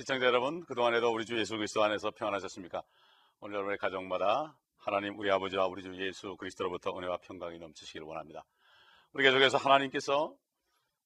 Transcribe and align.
시청자 0.00 0.24
여러분, 0.24 0.64
그동안에도 0.64 1.12
우리 1.12 1.26
주 1.26 1.38
예수 1.38 1.58
그리스도 1.58 1.84
안에서 1.84 2.10
평안하셨습니까? 2.10 2.82
오늘 3.40 3.56
여러분의 3.56 3.76
가정마다 3.76 4.56
하나님 4.78 5.18
우리 5.18 5.30
아버지와 5.30 5.66
우리 5.66 5.82
주 5.82 5.94
예수 6.00 6.38
그리스도로부터 6.38 6.96
은혜와 6.96 7.18
평강이 7.18 7.58
넘치시기를 7.58 8.06
원합니다. 8.06 8.42
우리 9.12 9.24
계속해서 9.24 9.58
하나님께서 9.58 10.34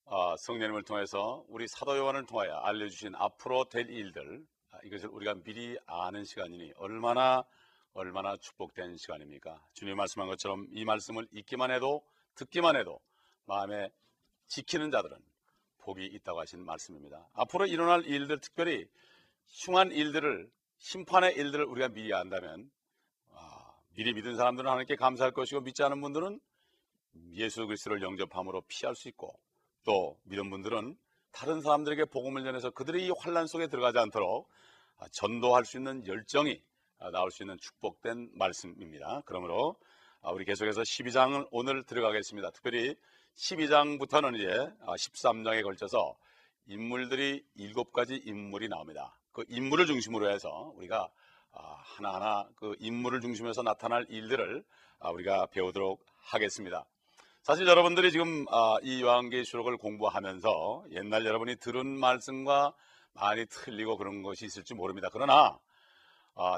어, 0.05 0.37
성령님을 0.37 0.84
통해서 0.84 1.45
우리 1.48 1.67
사도 1.67 1.97
요한을 1.97 2.27
통하여 2.27 2.55
알려주신 2.55 3.17
앞으로 3.17 3.65
될 3.65 3.91
일들 3.91 4.47
아, 4.70 4.79
이것을 4.84 5.09
우리가 5.09 5.42
미리 5.42 5.77
아는 5.87 6.25
시간이니 6.25 6.75
얼마나 6.77 7.42
얼마나 7.95 8.37
축복된 8.37 8.97
시간입니까? 8.97 9.61
주님 9.73 9.97
말씀한 9.97 10.29
것처럼 10.29 10.69
이 10.70 10.84
말씀을 10.84 11.27
읽기만 11.33 11.73
해도 11.73 12.06
듣기만 12.37 12.77
해도 12.77 13.01
마음에 13.47 13.91
지키는 14.47 14.92
자들은 14.92 15.19
복이 15.84 16.05
있다고 16.05 16.41
하신 16.41 16.65
말씀입니다. 16.65 17.29
앞으로 17.34 17.66
일어날 17.66 18.05
일들, 18.05 18.41
특별히 18.41 18.87
흉한 19.47 19.92
일들을 19.92 20.51
심판의 20.79 21.34
일들을 21.34 21.65
우리가 21.65 21.88
미리 21.88 22.12
안다면 22.12 22.70
아, 23.33 23.75
미리 23.95 24.12
믿은 24.15 24.37
사람들은 24.37 24.69
하나님께 24.69 24.97
감사할 24.97 25.33
것이고 25.33 25.61
믿지 25.61 25.83
않은 25.83 26.01
분들은 26.01 26.41
예수 27.34 27.67
그리스도를 27.67 28.03
영접함으로 28.03 28.62
피할 28.62 28.94
수 28.97 29.09
있고 29.09 29.39
또 29.84 30.19
믿은 30.25 30.50
분들은 30.50 30.97
다른 31.31 31.61
사람들에게 31.61 32.06
복음을 32.06 32.44
전해서 32.44 32.70
그들이 32.70 33.06
이 33.06 33.11
환란 33.19 33.47
속에 33.47 33.66
들어가지 33.66 33.98
않도록 33.98 34.48
아, 34.98 35.06
전도할 35.12 35.64
수 35.64 35.77
있는 35.77 36.06
열정이 36.06 36.62
아, 36.98 37.11
나올 37.11 37.31
수 37.31 37.42
있는 37.42 37.59
축복된 37.59 38.31
말씀입니다. 38.34 39.22
그러므로 39.27 39.77
우리 40.33 40.47
계속해서 40.47 40.81
12장을 40.81 41.47
오늘 41.50 41.84
들어가겠습니다. 41.84 42.50
특별히 42.53 42.97
12장부터는 43.37 44.37
이제 44.37 44.49
13장에 44.87 45.61
아, 45.61 45.63
걸쳐서 45.63 46.17
인물들이 46.67 47.45
일곱 47.57 47.93
가지 47.93 48.21
인물이 48.25 48.69
나옵니다. 48.69 49.17
그 49.33 49.45
인물을 49.49 49.87
중심으로 49.87 50.31
해서 50.31 50.73
우리가 50.77 51.11
아, 51.53 51.77
하나하나 51.97 52.49
그 52.57 52.77
인물을 52.79 53.21
중심으로 53.21 53.51
해서 53.51 53.62
나타날 53.62 54.07
일들을 54.09 54.65
아, 55.01 55.11
우리가 55.11 55.47
배우도록 55.47 56.05
하겠습니다. 56.23 56.85
사실 57.43 57.67
여러분들이 57.67 58.11
지금 58.11 58.47
이 58.83 59.03
요한계시록을 59.03 59.77
공부하면서 59.77 60.87
옛날 60.93 61.27
여러분이 61.27 61.57
들은 61.57 61.87
말씀과 61.87 62.73
많이 63.12 63.45
틀리고 63.45 63.99
그런 63.99 64.23
것이 64.23 64.47
있을지 64.47 64.73
모릅니다. 64.73 65.11
그러나 65.12 65.59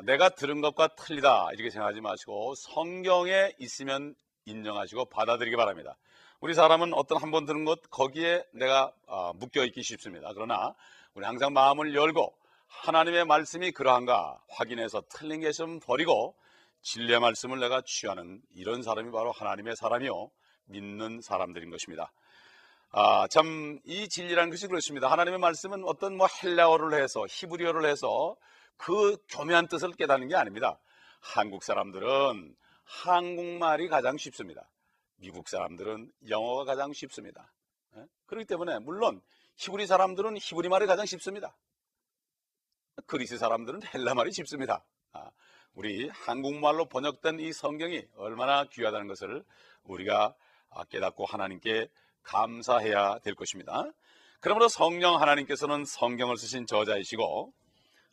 내가 0.04 0.28
들은 0.28 0.60
것과 0.60 0.94
틀리다 0.94 1.48
이렇게 1.54 1.70
생각하지 1.70 2.00
마시고 2.02 2.54
성경에 2.54 3.50
있으면 3.58 4.14
인정하시고 4.44 5.06
받아들이기 5.06 5.56
바랍니다. 5.56 5.96
우리 6.40 6.54
사람은 6.54 6.92
어떤 6.94 7.20
한 7.22 7.30
번 7.30 7.44
들은 7.46 7.64
것 7.64 7.80
거기에 7.90 8.44
내가 8.52 8.92
어, 9.06 9.32
묶여 9.34 9.64
있기 9.64 9.82
쉽습니다. 9.82 10.32
그러나 10.34 10.74
우리 11.14 11.24
항상 11.24 11.52
마음을 11.52 11.94
열고 11.94 12.34
하나님의 12.68 13.24
말씀이 13.24 13.70
그러한가 13.72 14.38
확인해서 14.50 15.02
틀린 15.08 15.40
게 15.40 15.48
있으면 15.48 15.80
버리고 15.80 16.34
진리의 16.82 17.20
말씀을 17.20 17.58
내가 17.58 17.82
취하는 17.84 18.40
이런 18.54 18.82
사람이 18.82 19.10
바로 19.12 19.32
하나님의 19.32 19.76
사람이요 19.76 20.30
믿는 20.66 21.20
사람들인 21.22 21.70
것입니다. 21.70 22.12
아, 22.90 23.26
참, 23.28 23.78
이 23.84 24.08
진리라는 24.08 24.50
것이 24.50 24.68
그렇습니다. 24.68 25.10
하나님의 25.10 25.38
말씀은 25.38 25.84
어떤 25.84 26.16
뭐 26.16 26.28
헬라어를 26.42 27.02
해서, 27.02 27.26
히브리어를 27.28 27.84
해서 27.84 28.36
그 28.76 29.16
교묘한 29.28 29.68
뜻을 29.68 29.92
깨닫는 29.92 30.28
게 30.28 30.36
아닙니다. 30.36 30.78
한국 31.20 31.62
사람들은 31.62 32.54
한국말이 32.84 33.88
가장 33.88 34.16
쉽습니다. 34.16 34.66
미국 35.16 35.48
사람들은 35.48 36.12
영어가 36.28 36.64
가장 36.64 36.92
쉽습니다. 36.92 37.52
예? 37.96 38.06
그렇기 38.26 38.46
때문에 38.46 38.78
물론 38.80 39.20
히브리 39.56 39.86
사람들은 39.86 40.36
히브리 40.38 40.68
말이 40.68 40.86
가장 40.86 41.06
쉽습니다. 41.06 41.56
그리스 43.06 43.38
사람들은 43.38 43.82
헬라 43.94 44.14
말이 44.14 44.32
쉽습니다. 44.32 44.84
아, 45.12 45.30
우리 45.74 46.08
한국말로 46.08 46.86
번역된 46.86 47.40
이 47.40 47.52
성경이 47.52 48.06
얼마나 48.16 48.64
귀하다는 48.64 49.06
것을 49.08 49.44
우리가 49.84 50.34
아, 50.70 50.84
깨닫고 50.84 51.26
하나님께 51.26 51.88
감사해야 52.22 53.18
될 53.20 53.34
것입니다. 53.34 53.84
그러므로 54.40 54.68
성령 54.68 55.20
하나님께서는 55.20 55.84
성경을 55.84 56.36
쓰신 56.36 56.66
저자이시고 56.66 57.52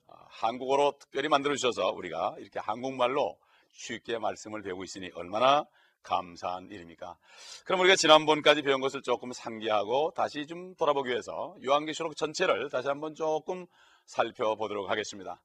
아, 0.08 0.26
한국어로 0.30 0.98
특별히 1.00 1.30
만들어 1.30 1.56
주셔서 1.56 1.90
우리가 1.92 2.36
이렇게 2.40 2.60
한국말로 2.60 3.38
쉽게 3.72 4.20
말씀을 4.20 4.62
배우고 4.62 4.84
있으니 4.84 5.10
얼마나 5.16 5.66
감사한 6.04 6.70
일입니까? 6.70 7.18
그럼 7.66 7.82
우리가 7.82 7.96
지난번까지 7.96 8.62
배운 8.62 8.82
것을 8.82 9.02
조금 9.02 9.32
상기하고 9.34 10.12
다시 10.16 10.46
좀 10.46 10.76
돌아보기 10.76 11.10
위해서 11.10 11.56
요한계시록 11.66 12.16
전체를 12.16 12.70
다시 12.70 12.88
한번 12.88 13.16
조금 13.16 13.66
살펴보도록 14.06 14.90
하겠습니다. 14.90 15.42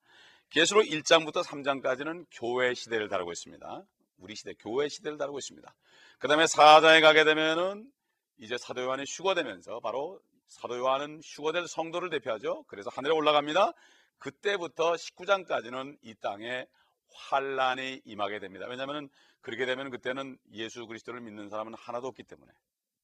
계시록 0.51 0.85
1장부터 0.85 1.45
3장까지는 1.45 2.27
교회 2.33 2.75
시대를 2.75 3.09
다루고 3.09 3.33
있습니다. 3.33 3.85
우리 4.19 4.35
시대 4.35 4.53
교회 4.59 4.89
시대를 4.89 5.19
다루고 5.19 5.39
있습니다. 5.39 5.75
그 6.19 6.29
다음에 6.29 6.45
4장에 6.45 7.01
가게 7.01 7.25
되면은 7.25 7.91
이제 8.39 8.57
사도 8.59 8.83
요한이 8.83 9.05
휴거되면서 9.09 9.81
바로 9.81 10.21
사도 10.49 10.79
요한은 10.79 11.21
휴거될 11.23 11.69
성도를 11.69 12.11
대표하죠. 12.11 12.65
그래서 12.67 12.91
하늘에 12.93 13.13
올라갑니다. 13.13 13.73
그때부터 14.19 14.93
19장까지는 14.93 15.99
이 16.03 16.15
땅에 16.17 16.67
환란이 17.13 18.03
임하게 18.05 18.39
됩니다. 18.39 18.67
왜냐하면 18.69 19.09
그렇게 19.41 19.67
되면 19.67 19.91
그때는 19.91 20.39
예수 20.53 20.87
그리스도를 20.87 21.21
믿는 21.21 21.49
사람은 21.49 21.75
하나도 21.75 22.09
없기 22.09 22.25
때문에 22.25 22.51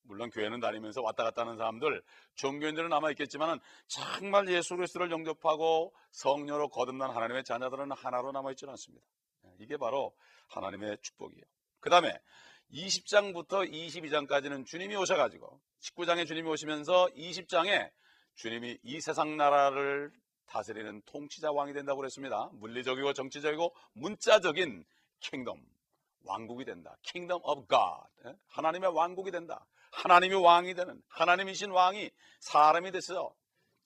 물론 0.02 0.30
교회는 0.30 0.60
다니면서 0.60 1.02
왔다 1.02 1.24
갔다 1.24 1.42
하는 1.42 1.56
사람들 1.56 2.02
종교인들은 2.34 2.90
남아 2.90 3.10
있겠지만 3.12 3.60
정말 3.86 4.48
예수 4.48 4.76
그리스도를 4.76 5.10
영접하고 5.10 5.94
성녀로 6.10 6.68
거듭난 6.68 7.10
하나님의 7.10 7.44
자녀들은 7.44 7.92
하나로 7.92 8.32
남아 8.32 8.50
있지는 8.50 8.72
않습니다. 8.72 9.06
네, 9.42 9.50
이게 9.60 9.76
바로 9.76 10.14
하나님의 10.48 10.98
축복이에요. 11.00 11.44
그 11.80 11.90
다음에 11.90 12.18
20장부터 12.72 13.70
22장까지는 13.70 14.66
주님이 14.66 14.96
오셔가지고 14.96 15.60
19장에 15.80 16.26
주님이 16.26 16.48
오시면서 16.48 17.08
20장에 17.16 17.90
주님이 18.34 18.78
이 18.82 19.00
세상 19.00 19.36
나라를 19.36 20.10
다스리는 20.46 21.02
통치자 21.06 21.52
왕이 21.52 21.72
된다고 21.72 21.98
그랬습니다. 21.98 22.50
물리적이고 22.52 23.12
정치적이고 23.12 23.74
문자적인 23.94 24.84
킹덤, 25.20 25.60
왕국이 26.24 26.64
된다. 26.64 26.96
Kingdom 27.02 27.40
of 27.44 27.66
God. 27.68 28.08
예? 28.26 28.36
하나님의 28.48 28.94
왕국이 28.94 29.30
된다. 29.30 29.66
하나님이 29.92 30.34
왕이 30.34 30.74
되는 30.74 31.00
하나님이신 31.08 31.70
왕이 31.70 32.10
사람이 32.40 32.90
됐어. 32.92 33.34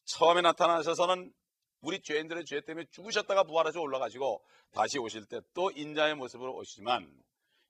처음에 0.05 0.41
나타나셔서는 0.41 1.33
우리 1.81 2.01
죄인들의 2.01 2.45
죄 2.45 2.61
때문에 2.61 2.87
죽으셨다가 2.91 3.45
부활하셔 3.45 3.81
올라가시고 3.81 4.43
다시 4.73 4.99
오실 4.99 5.27
때 5.27 5.41
또 5.55 5.71
인자의 5.71 6.15
모습으로 6.17 6.55
오시지만 6.57 7.09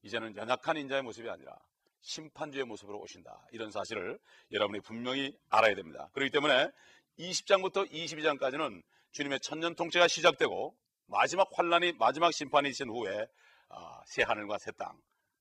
이제는 0.03 0.37
연약한 0.37 0.77
인자의 0.77 1.03
모습이 1.03 1.29
아니라 1.29 1.59
심판주의 2.01 2.65
모습으로 2.65 2.99
오신다. 3.01 3.47
이런 3.53 3.71
사실을 3.71 4.19
여러분이 4.53 4.81
분명히 4.81 5.37
알아야 5.51 5.75
됩니다. 5.75 6.09
그렇기 6.13 6.31
때문에 6.31 6.71
20장부터 7.19 7.91
22장까지는 7.91 8.83
주님의 9.13 9.41
천년 9.41 9.75
통치가 9.75 10.09
시작되고 10.09 10.77
마지막 11.07 11.49
환란이 11.53 11.93
마지막 11.99 12.33
심판이 12.33 12.69
있은 12.69 12.89
후에 12.89 13.27
아, 13.69 14.01
새 14.07 14.23
하늘과 14.23 14.59
새 14.59 14.71
땅, 14.73 14.99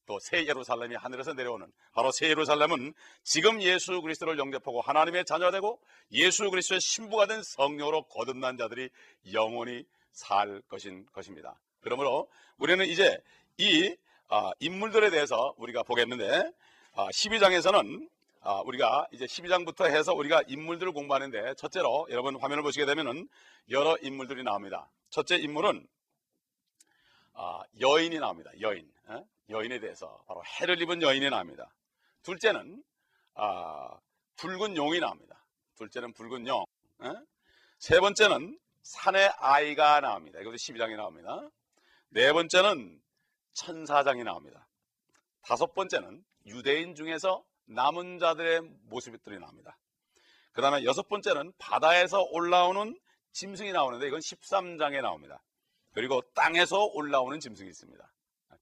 또 0.07 0.19
새 0.19 0.47
예루살렘이 0.47 0.95
하늘에서 0.95 1.33
내려오는 1.33 1.71
바로 1.93 2.11
새 2.11 2.29
예루살렘은 2.29 2.93
지금 3.23 3.61
예수 3.61 4.01
그리스도를 4.01 4.39
영접하고 4.39 4.81
하나님의 4.81 5.25
자녀가 5.25 5.51
되고 5.51 5.79
예수 6.11 6.49
그리스도의 6.49 6.79
신부가 6.81 7.27
된 7.27 7.43
성령으로 7.43 8.03
거듭난 8.03 8.57
자들이 8.57 8.89
영원히 9.33 9.83
살 10.13 10.61
것인 10.69 11.05
것입니다. 11.11 11.59
그러므로 11.81 12.29
우리는 12.57 12.85
이제 12.85 13.17
이 13.57 13.95
아, 14.29 14.51
인물들에 14.59 15.09
대해서 15.09 15.53
우리가 15.57 15.83
보겠는데 15.83 16.51
12장에서는 16.93 18.09
아, 18.49 18.61
우리가 18.61 19.05
이제 19.11 19.25
12장부터 19.25 19.89
해서 19.91 20.13
우리가 20.13 20.41
인물들을 20.47 20.93
공부하는데 20.93 21.55
첫째로 21.55 22.07
여러분 22.11 22.37
화면을 22.37 22.63
보시게 22.63 22.85
되면은 22.85 23.27
여러 23.71 23.97
인물들이 24.01 24.41
나옵니다. 24.41 24.89
첫째 25.09 25.35
인물은 25.35 25.85
아, 27.33 27.61
여인이 27.81 28.17
나옵니다. 28.19 28.49
여인. 28.61 28.89
에? 29.09 29.25
여인에 29.49 29.81
대해서 29.81 30.23
바로 30.27 30.41
해를 30.45 30.81
입은 30.81 31.01
여인이 31.01 31.29
나옵니다. 31.29 31.75
둘째는 32.23 32.81
아, 33.35 33.99
붉은 34.37 34.77
용이 34.77 35.01
나옵니다. 35.01 35.43
둘째는 35.75 36.13
붉은 36.13 36.47
용. 36.47 36.63
에? 37.03 37.13
세 37.79 37.99
번째는 37.99 38.57
산의 38.81 39.27
아이가 39.39 39.99
나옵니다. 39.99 40.39
이것도 40.39 40.55
12장이 40.55 40.95
나옵니다. 40.95 41.49
네 42.07 42.31
번째는 42.31 43.01
천사장이 43.55 44.23
나옵니다. 44.23 44.65
다섯 45.41 45.73
번째는 45.73 46.23
유대인 46.45 46.95
중에서 46.95 47.43
남은 47.67 48.19
자들의 48.19 48.61
모습들이 48.89 49.39
나옵니다. 49.39 49.77
그 50.51 50.61
다음에 50.61 50.83
여섯 50.83 51.07
번째는 51.07 51.53
바다에서 51.57 52.23
올라오는 52.31 52.97
짐승이 53.31 53.71
나오는데 53.71 54.07
이건 54.07 54.19
13장에 54.19 55.01
나옵니다. 55.01 55.43
그리고 55.93 56.21
땅에서 56.33 56.85
올라오는 56.85 57.39
짐승이 57.39 57.69
있습니다. 57.69 58.11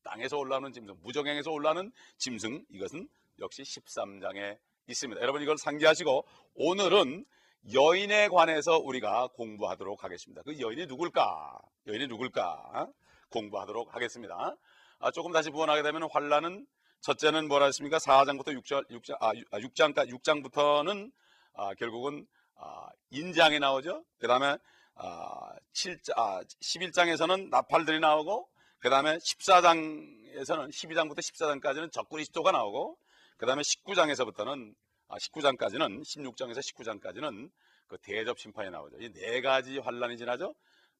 땅에서 0.03 0.37
올라오는 0.37 0.71
짐승, 0.71 0.97
무정행에서 1.01 1.51
올라오는 1.51 1.91
짐승, 2.17 2.65
이것은 2.69 3.07
역시 3.39 3.63
13장에 3.63 4.57
있습니다. 4.87 5.21
여러분 5.21 5.41
이걸 5.41 5.57
상기하시고 5.57 6.25
오늘은 6.55 7.25
여인에 7.73 8.27
관해서 8.27 8.77
우리가 8.77 9.27
공부하도록 9.33 10.03
하겠습니다. 10.03 10.43
그 10.43 10.59
여인이 10.59 10.85
누굴까? 10.85 11.59
여인이 11.87 12.07
누굴까? 12.07 12.87
공부하도록 13.29 13.95
하겠습니다. 13.95 14.55
아, 14.99 15.11
조금 15.11 15.31
다시 15.31 15.49
부원하게 15.49 15.81
되면 15.81 16.07
환란은 16.11 16.67
첫째는 17.05 17.47
뭐라 17.47 17.65
했습니까? 17.67 17.99
4장부터 17.99 18.47
6장, 18.59 18.89
6장, 18.89 19.17
아, 19.19 19.31
6장, 19.59 19.93
6장부터는 19.93 21.11
아, 21.53 21.73
결국은 21.75 22.25
아, 22.55 22.87
인장이 23.11 23.59
나오죠. 23.59 24.03
그 24.17 24.27
다음에 24.27 24.57
아, 24.95 25.51
7, 25.73 25.99
아, 26.15 26.41
11장에서는 26.63 27.49
나팔들이 27.49 27.99
나오고 27.99 28.49
그 28.79 28.89
다음에 28.89 29.17
14장에서는 29.17 30.69
12장부터 30.71 31.19
14장까지는 31.19 31.91
적그리스도가 31.91 32.51
나오고 32.51 32.97
그 33.37 33.45
다음에 33.45 33.61
19장에서부터는 33.61 34.73
아, 35.09 35.17
19장까지는 35.17 36.01
16장에서 36.01 36.57
19장까지는 36.57 37.51
그 37.87 37.99
대접 37.99 38.39
심판이 38.39 38.71
나오죠. 38.71 38.97
이 38.99 39.13
네 39.13 39.41
가지 39.41 39.77
환란이 39.77 40.17
지나죠. 40.17 40.55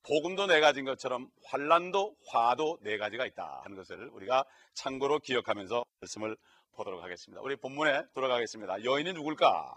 복음도 0.07 0.45
네 0.45 0.59
가지인 0.59 0.85
것처럼 0.85 1.29
환란도 1.45 2.15
화도 2.27 2.79
네 2.81 2.97
가지가 2.97 3.25
있다 3.25 3.61
하는 3.63 3.75
것을 3.75 4.09
우리가 4.13 4.45
참고로 4.73 5.19
기억하면서 5.19 5.83
말씀을 6.01 6.37
보도록 6.73 7.03
하겠습니다. 7.03 7.41
우리 7.41 7.55
본문에 7.55 8.03
돌아가겠습니다. 8.13 8.83
여인이 8.83 9.13
누굴까? 9.13 9.73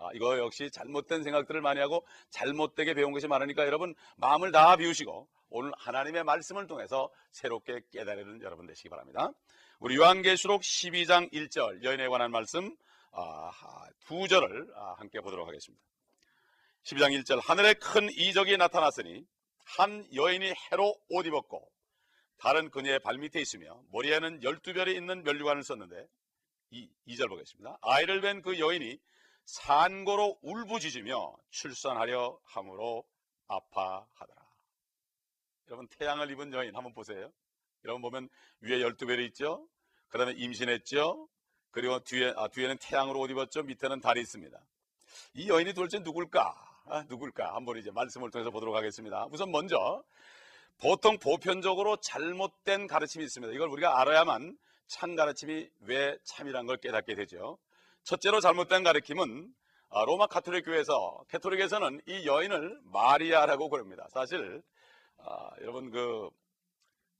아, 0.00 0.08
이거 0.14 0.38
역시 0.38 0.70
잘못된 0.70 1.24
생각들을 1.24 1.60
많이 1.60 1.80
하고 1.80 2.06
잘못되게 2.30 2.94
배운 2.94 3.12
것이 3.12 3.26
많으니까 3.26 3.66
여러분 3.66 3.94
마음을 4.16 4.52
다 4.52 4.76
비우시고 4.76 5.28
오늘 5.50 5.72
하나님의 5.76 6.22
말씀을 6.22 6.68
통해서 6.68 7.10
새롭게 7.32 7.80
깨달으는 7.90 8.42
여러분 8.42 8.66
되시기 8.66 8.88
바랍니다. 8.88 9.32
우리 9.80 9.96
요한계시록 9.96 10.62
12장 10.62 11.32
1절 11.32 11.82
여인에 11.82 12.06
관한 12.08 12.30
말씀 12.30 12.76
아, 13.10 13.50
두 14.06 14.28
절을 14.28 14.68
아, 14.76 14.94
함께 14.98 15.20
보도록 15.20 15.48
하겠습니다. 15.48 15.82
12장 16.84 17.20
1절 17.20 17.40
하늘에 17.42 17.74
큰 17.74 18.08
이적이 18.10 18.56
나타났으니 18.56 19.26
한 19.76 20.06
여인이 20.14 20.54
해로 20.70 20.98
옷 21.10 21.26
입었고 21.26 21.70
다른 22.38 22.70
그녀의 22.70 23.00
발밑에 23.00 23.40
있으며 23.40 23.82
머리에는 23.90 24.42
열두 24.42 24.72
별이 24.72 24.94
있는 24.94 25.22
면류관을 25.24 25.62
썼는데 25.62 26.08
이, 26.70 26.88
2절 27.06 27.28
보겠습니다. 27.28 27.78
아이를 27.82 28.20
뵌 28.20 28.42
그 28.42 28.58
여인이 28.58 28.98
산고로 29.44 30.38
울부짖으며 30.42 31.36
출산하려 31.50 32.38
함으로 32.44 33.04
아파하더라. 33.48 34.48
여러분 35.68 35.88
태양을 35.88 36.30
입은 36.30 36.52
여인 36.52 36.74
한번 36.74 36.92
보세요. 36.94 37.32
여러분 37.84 38.02
보면 38.02 38.28
위에 38.60 38.80
열두 38.80 39.06
별이 39.06 39.24
있죠. 39.26 39.68
그 40.08 40.18
다음에 40.18 40.32
임신했죠. 40.32 41.28
그리고 41.70 42.00
뒤에 42.00 42.32
아, 42.36 42.48
뒤에는 42.48 42.78
태양으로 42.78 43.20
옷 43.20 43.30
입었죠. 43.30 43.62
밑에는 43.62 44.00
달이 44.00 44.20
있습니다. 44.20 44.58
이 45.34 45.48
여인이 45.48 45.74
도대체 45.74 45.98
누굴까? 45.98 46.67
아, 46.90 47.04
누굴까? 47.08 47.54
한번 47.54 47.76
이제 47.76 47.90
말씀을 47.90 48.30
통해서 48.30 48.50
보도록 48.50 48.74
하겠습니다. 48.74 49.26
우선 49.30 49.50
먼저 49.50 50.02
보통 50.80 51.18
보편적으로 51.18 51.96
잘못된 51.96 52.86
가르침이 52.86 53.24
있습니다. 53.24 53.52
이걸 53.52 53.68
우리가 53.68 54.00
알아야만 54.00 54.56
참 54.86 55.16
가르침이 55.16 55.68
왜 55.80 56.16
참이란 56.24 56.66
걸 56.66 56.78
깨닫게 56.78 57.14
되죠. 57.14 57.58
첫째로 58.04 58.40
잘못된 58.40 58.84
가르침은 58.84 59.52
아, 59.90 60.04
로마 60.04 60.26
카톨릭 60.26 60.64
교회에서 60.66 61.24
캐톨릭에서는 61.28 62.00
이 62.06 62.26
여인을 62.26 62.80
마리아라고 62.84 63.68
부릅니다. 63.68 64.06
사실 64.10 64.62
아, 65.18 65.50
여러분 65.60 65.90
그 65.90 66.30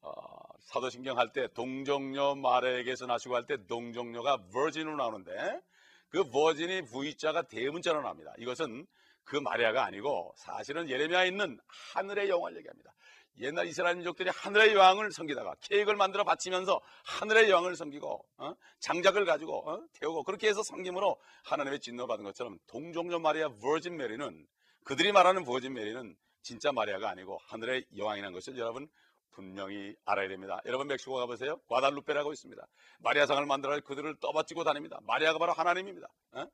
어, 0.00 0.12
사도신경 0.60 1.18
할 1.18 1.32
때 1.32 1.48
동정녀 1.48 2.36
마리아에게서 2.36 3.06
나시고 3.06 3.34
할 3.34 3.46
때 3.46 3.56
동정녀가 3.66 4.48
버진으로 4.52 4.96
나오는데 4.96 5.60
그 6.08 6.24
버진이 6.30 6.82
V자가 6.86 7.42
대문자로 7.42 8.00
나옵니다. 8.02 8.32
이것은 8.38 8.86
그 9.28 9.36
마리아가 9.36 9.84
아니고 9.84 10.32
사실은 10.36 10.88
예레미야에 10.88 11.28
있는 11.28 11.60
하늘의 11.92 12.30
영을 12.30 12.56
얘기합니다. 12.56 12.94
옛날 13.40 13.66
이스라엘 13.66 13.96
민족들이 13.96 14.30
하늘의 14.30 14.74
여왕을 14.74 15.12
섬기다가 15.12 15.54
케이크를 15.60 15.96
만들어 15.96 16.24
바치면서 16.24 16.80
하늘의 17.04 17.50
여왕을 17.50 17.76
섬기고 17.76 18.24
어? 18.38 18.54
장작을 18.80 19.26
가지고 19.26 19.70
어? 19.70 19.82
태우고 19.92 20.24
그렇게 20.24 20.48
해서 20.48 20.62
섬김으로 20.62 21.20
하나님의 21.44 21.78
진노 21.80 22.06
받은 22.06 22.24
것처럼 22.24 22.58
동종녀 22.68 23.18
마리아 23.18 23.50
버진 23.60 23.98
메리는 23.98 24.46
그들이 24.84 25.12
말하는 25.12 25.44
버진 25.44 25.74
메리는 25.74 26.16
진짜 26.40 26.72
마리아가 26.72 27.10
아니고 27.10 27.38
하늘의 27.48 27.84
여왕이라는 27.98 28.32
것을 28.32 28.56
여러분 28.56 28.88
분명히 29.32 29.94
알아야 30.06 30.28
됩니다. 30.28 30.60
여러분 30.64 30.88
멕시코 30.88 31.16
가보세요. 31.16 31.60
과달루페라고 31.68 32.32
있습니다. 32.32 32.66
마리아상을 33.00 33.44
만들어 33.44 33.78
그들을 33.80 34.16
떠받치고 34.20 34.64
다닙니다. 34.64 34.98
마리아가 35.02 35.38
바로 35.38 35.52
하나님입니다. 35.52 36.08
어? 36.32 36.46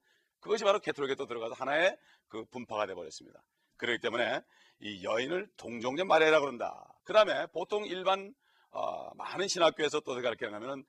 그것이 0.44 0.62
바로 0.62 0.78
캐톨릭에 0.78 1.14
또 1.14 1.24
들어가서 1.24 1.54
하나의 1.54 1.96
그 2.28 2.44
분파가 2.44 2.84
되어버렸습니다. 2.84 3.42
그렇기 3.78 3.98
때문에 4.00 4.42
이 4.80 5.02
여인을 5.02 5.48
동정녀 5.56 6.04
마리아라고 6.04 6.44
그런다. 6.44 6.86
그 7.02 7.14
다음에 7.14 7.46
보통 7.46 7.86
일반 7.86 8.34
어, 8.70 9.14
많은 9.14 9.48
신학교에서 9.48 10.00
또 10.00 10.12
어떻게 10.12 10.22
가르치냐면 10.22 10.84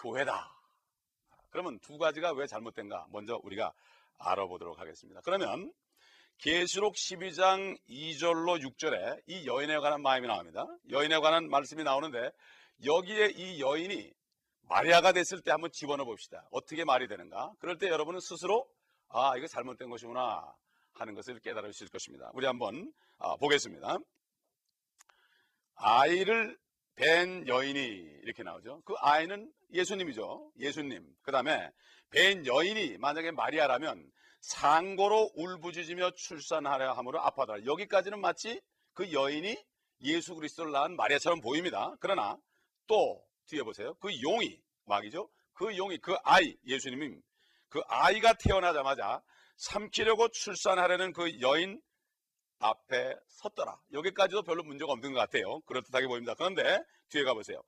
교회다. 0.00 0.54
그러면 1.50 1.80
두 1.80 1.98
가지가 1.98 2.34
왜 2.34 2.46
잘못된가 2.46 3.08
먼저 3.10 3.40
우리가 3.42 3.72
알아보도록 4.18 4.78
하겠습니다. 4.78 5.20
그러면 5.24 5.72
계시록 6.38 6.94
12장 6.94 7.80
2절로 7.88 8.62
6절에 8.62 9.22
이 9.26 9.44
여인에 9.44 9.76
관한 9.78 10.02
마음이 10.02 10.28
나옵니다. 10.28 10.64
여인에 10.88 11.18
관한 11.18 11.50
말씀이 11.50 11.82
나오는데 11.82 12.30
여기에 12.84 13.30
이 13.30 13.60
여인이 13.60 14.12
마리아가 14.68 15.10
됐을 15.10 15.40
때 15.40 15.50
한번 15.50 15.72
집어넣어 15.72 16.06
봅시다. 16.06 16.46
어떻게 16.52 16.84
말이 16.84 17.08
되는가? 17.08 17.54
그럴 17.58 17.76
때 17.76 17.88
여러분은 17.88 18.20
스스로 18.20 18.68
아 19.10 19.36
이거 19.36 19.46
잘못된 19.46 19.90
것이구나 19.90 20.54
하는 20.94 21.14
것을 21.14 21.38
깨달으실 21.40 21.88
것입니다. 21.88 22.30
우리 22.34 22.46
한번 22.46 22.92
아, 23.18 23.36
보겠습니다. 23.36 23.98
아이를 25.74 26.58
뵌 26.96 27.46
여인이 27.46 27.80
이렇게 28.22 28.42
나오죠. 28.42 28.82
그 28.84 28.94
아이는 28.98 29.50
예수님이죠. 29.72 30.52
예수님. 30.58 31.06
그 31.22 31.32
다음에 31.32 31.70
뵌 32.10 32.46
여인이 32.46 32.98
만약에 32.98 33.30
마리아라면 33.30 34.10
상고로 34.42 35.32
울부짖으며 35.34 36.12
출산하려 36.12 36.92
함으로 36.92 37.20
아파하더라. 37.20 37.64
여기까지는 37.64 38.20
마치 38.20 38.60
그 38.92 39.12
여인이 39.12 39.56
예수 40.02 40.34
그리스도를 40.34 40.72
낳은 40.72 40.96
마리아처럼 40.96 41.40
보입니다. 41.40 41.94
그러나 42.00 42.36
또 42.86 43.24
뒤에 43.46 43.62
보세요. 43.62 43.94
그 43.94 44.08
용이 44.22 44.60
마귀죠. 44.84 45.28
그 45.52 45.76
용이 45.76 45.98
그 45.98 46.14
아이 46.24 46.56
예수님이 46.66 47.16
그 47.70 47.80
아이가 47.86 48.34
태어나자마자 48.34 49.22
삼키려고 49.56 50.28
출산하려는 50.28 51.12
그 51.12 51.40
여인 51.40 51.80
앞에 52.58 53.16
섰더라. 53.28 53.80
여기까지도 53.92 54.42
별로 54.42 54.62
문제가 54.62 54.92
없는 54.92 55.14
것 55.14 55.20
같아요. 55.20 55.60
그럴듯하게 55.60 56.06
보입니다. 56.06 56.34
그런데 56.34 56.82
뒤에 57.08 57.24
가보세요. 57.24 57.62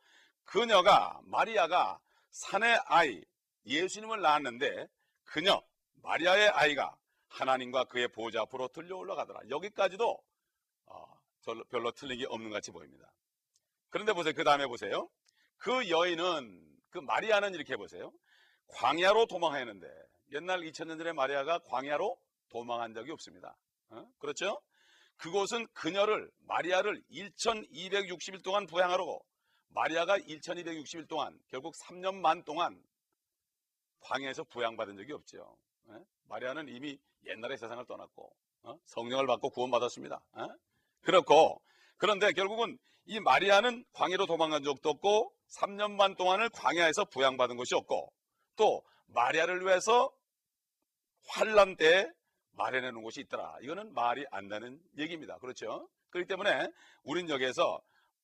그녀가 0.45 1.19
마리아가 1.25 1.99
산의 2.31 2.79
아이 2.87 3.23
예수님을 3.65 4.21
낳았는데 4.21 4.87
그녀 5.25 5.63
마리아의 6.03 6.49
아이가 6.49 6.97
하나님과 7.29 7.85
그의 7.85 8.09
보좌 8.09 8.43
앞으로 8.43 8.69
들려 8.69 8.97
올라가더라. 8.97 9.41
여기까지도 9.49 10.23
어, 10.87 11.21
별로 11.71 11.93
틀린 11.93 12.19
게 12.19 12.27
없는 12.27 12.51
것 12.51 12.57
같이 12.57 12.71
보입니다. 12.71 13.11
그런데 13.89 14.13
보세요. 14.13 14.35
그 14.35 14.45
다음에 14.45 14.67
보세요. 14.67 15.09
그 15.59 15.89
여인은 15.89 16.81
그 16.91 16.99
마리아는 16.99 17.55
이렇게 17.55 17.77
보세요. 17.77 18.13
광야로 18.69 19.27
도망했는데 19.27 19.87
옛날 20.33 20.61
2000년 20.61 20.99
전에 20.99 21.13
마리아가 21.13 21.59
광야로 21.61 22.17
도망한 22.49 22.95
적이 22.95 23.13
없습니다. 23.13 23.57
어? 23.91 24.07
그렇죠? 24.19 24.61
그곳은 25.17 25.67
그녀를 25.73 26.31
마리아를 26.47 27.03
1260일 27.11 28.43
동안 28.43 28.67
부양하려고 28.67 29.25
마리아가 29.69 30.19
1260일 30.19 31.09
동안 31.09 31.39
결국 31.49 31.75
3년 31.75 32.17
만 32.17 32.45
동안 32.45 32.83
광야에서 34.01 34.45
부양받은 34.45 34.97
적이 34.97 35.13
없죠. 35.13 35.57
어? 35.87 36.05
마리아는 36.25 36.69
이미 36.69 36.99
옛날에 37.25 37.57
세상을 37.57 37.85
떠났고 37.87 38.35
어? 38.65 38.79
성령을 38.87 39.27
받고 39.27 39.51
구원받았습니다. 39.51 40.23
어? 40.33 40.49
그렇고 41.03 41.63
그런데 41.97 42.33
결국은 42.33 42.79
이 43.05 43.21
마리아는 43.21 43.85
광야로 43.93 44.27
도망간 44.27 44.63
적도 44.63 44.91
없고 44.91 45.33
3년 45.51 45.99
반 45.99 46.15
동안을 46.15 46.51
광야에서 46.51 47.07
부양받은 47.07 47.57
것이 47.57 47.75
없고 47.75 48.13
또 48.57 48.83
마리아를 49.07 49.65
위해서 49.65 50.13
환란 51.29 51.77
때 51.77 52.11
마련해 52.53 52.91
놓은 52.91 53.03
곳이 53.03 53.21
있더라. 53.23 53.57
이거는 53.63 53.95
말이 53.95 54.25
안 54.31 54.49
되는 54.49 54.81
얘기입니다. 54.99 55.39
그렇죠? 55.39 55.89
그렇기 56.11 56.29
때문에 56.29 56.69
우린 57.03 57.29
여기에서 57.29 57.81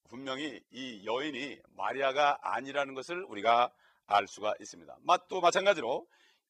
분명히 0.09 0.61
이 0.71 1.05
여인이 1.07 1.59
마리아가 1.77 2.39
아니라는 2.43 2.95
것을 2.95 3.25
우리가 3.25 3.73
알 4.07 4.27
수가 4.27 4.55
있습니다. 4.61 4.97
또 5.29 5.41
마찬가지로 5.41 6.07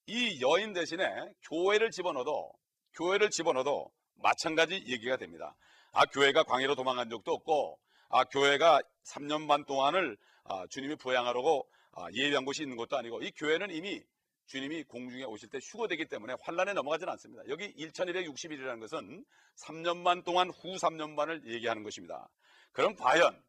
이 0.06 0.40
여인 0.40 0.73
대신에 0.73 1.04
교회를 1.42 1.90
집어넣어도 1.90 2.52
교회를 2.94 3.30
집어넣어도 3.30 3.90
마찬가지 4.14 4.75
얘기가 4.75 5.16
됩니다. 5.16 5.54
아 5.92 6.04
교회가 6.06 6.44
광해로 6.44 6.75
도망간 6.75 7.11
적도 7.11 7.32
없고 7.32 7.78
아 8.11 8.25
교회가 8.25 8.80
3년 9.04 9.49
반 9.49 9.64
동안을 9.64 10.16
아, 10.44 10.66
주님이 10.70 10.97
부양하려고 10.97 11.68
아, 11.68 11.77
예비한 12.12 12.44
곳이 12.44 12.62
있는 12.62 12.76
것도 12.76 12.96
아니고 12.96 13.22
이 13.22 13.30
교회는 13.32 13.70
이미 13.70 14.02
주님이 14.46 14.84
공중에 14.84 15.24
오실 15.24 15.50
때 15.50 15.58
휴거되기 15.62 16.06
때문에 16.06 16.34
환란에 16.40 16.72
넘어가지는 16.72 17.12
않습니다. 17.12 17.42
여기 17.48 17.72
1260일이라는 17.74 18.80
것은 18.80 19.24
3년 19.56 20.04
반 20.04 20.22
동안 20.22 20.48
후 20.50 20.76
3년 20.76 21.16
반을 21.16 21.42
얘기하는 21.46 21.82
것입니다. 21.82 22.28
그럼 22.72 22.94
과연 22.94 23.42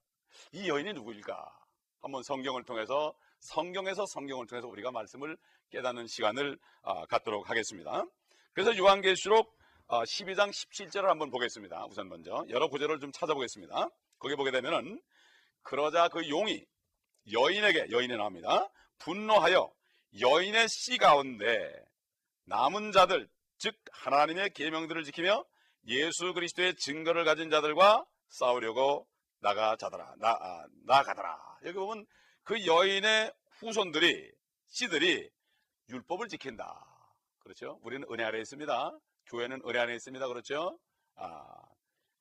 이 0.52 0.68
여인이 0.68 0.94
누구일까? 0.94 1.58
한번 2.02 2.24
성경을 2.24 2.64
통해서 2.64 3.14
성경에서 3.40 4.06
성경을 4.08 4.48
통해서 4.48 4.68
우리가 4.68 4.92
말씀을 4.92 5.38
깨닫는 5.70 6.08
시간을 6.08 6.58
아, 6.82 7.06
갖도록 7.06 7.50
하겠습니다. 7.50 8.06
그래서 8.54 8.76
요한계시록 8.78 9.58
12장 9.88 10.50
17절을 10.50 11.06
한번 11.06 11.30
보겠습니다. 11.30 11.86
우선 11.86 12.10
먼저 12.10 12.46
여러 12.50 12.68
구절을 12.68 13.00
좀 13.00 13.12
찾아보겠습니다. 13.12 13.90
거기 14.20 14.36
보게 14.36 14.52
되면은 14.52 15.02
그러자 15.64 16.10
그 16.10 16.28
용이 16.30 16.66
여인에게 17.32 17.88
여인에 17.92 18.18
나옵니다. 18.18 18.70
분노하여 19.00 19.72
여인의 20.20 20.68
씨 20.68 20.98
가운데 20.98 21.74
남은 22.46 22.92
자들 22.92 23.30
즉 23.58 23.76
하나님의 23.92 24.52
계명들을 24.54 25.04
지키며 25.04 25.46
예수 25.88 26.34
그리스도의 26.34 26.76
증거를 26.76 27.26
가진 27.26 27.50
자들과 27.50 28.06
싸우려고 28.30 29.08
나가 29.40 29.76
자더라. 29.76 30.16
나 30.18 30.32
아, 30.32 30.66
나가더라. 30.86 31.38
여기 31.66 31.78
보면 31.78 32.06
그 32.44 32.66
여인의 32.66 33.34
후손들이 33.60 34.32
씨들이 34.68 35.30
율법을 35.90 36.28
지킨다. 36.28 36.86
그렇죠? 37.40 37.80
우리는 37.84 38.08
은혜 38.12 38.24
아래 38.24 38.40
있습니다. 38.40 38.92
교회는 39.28 39.62
은혜 39.68 39.80
안에 39.80 39.96
있습니다. 39.96 40.28
그렇죠? 40.28 40.80
아 41.16 41.46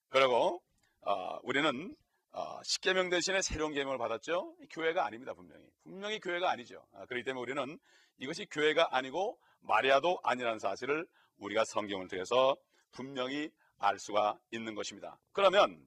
그리고 0.09 0.62
아, 1.03 1.38
우리는 1.43 1.95
어, 2.38 2.62
십계명 2.62 3.09
대신에 3.09 3.42
새로운 3.42 3.73
계명을 3.73 3.99
받았죠. 3.99 4.54
교회가 4.71 5.04
아닙니다, 5.04 5.35
분명히. 5.35 5.64
분명히 5.83 6.21
교회가 6.21 6.49
아니죠. 6.49 6.87
아, 6.92 7.04
그렇기 7.07 7.25
때문에 7.25 7.42
우리는 7.42 7.80
이것이 8.18 8.47
교회가 8.49 8.97
아니고 8.97 9.40
마리아도 9.59 10.21
아니라는 10.23 10.61
사실을 10.61 11.04
우리가 11.38 11.64
성경을 11.64 12.07
통해서 12.07 12.57
분명히 12.92 13.50
알 13.78 13.99
수가 13.99 14.38
있는 14.52 14.76
것입니다. 14.76 15.18
그러면 15.33 15.85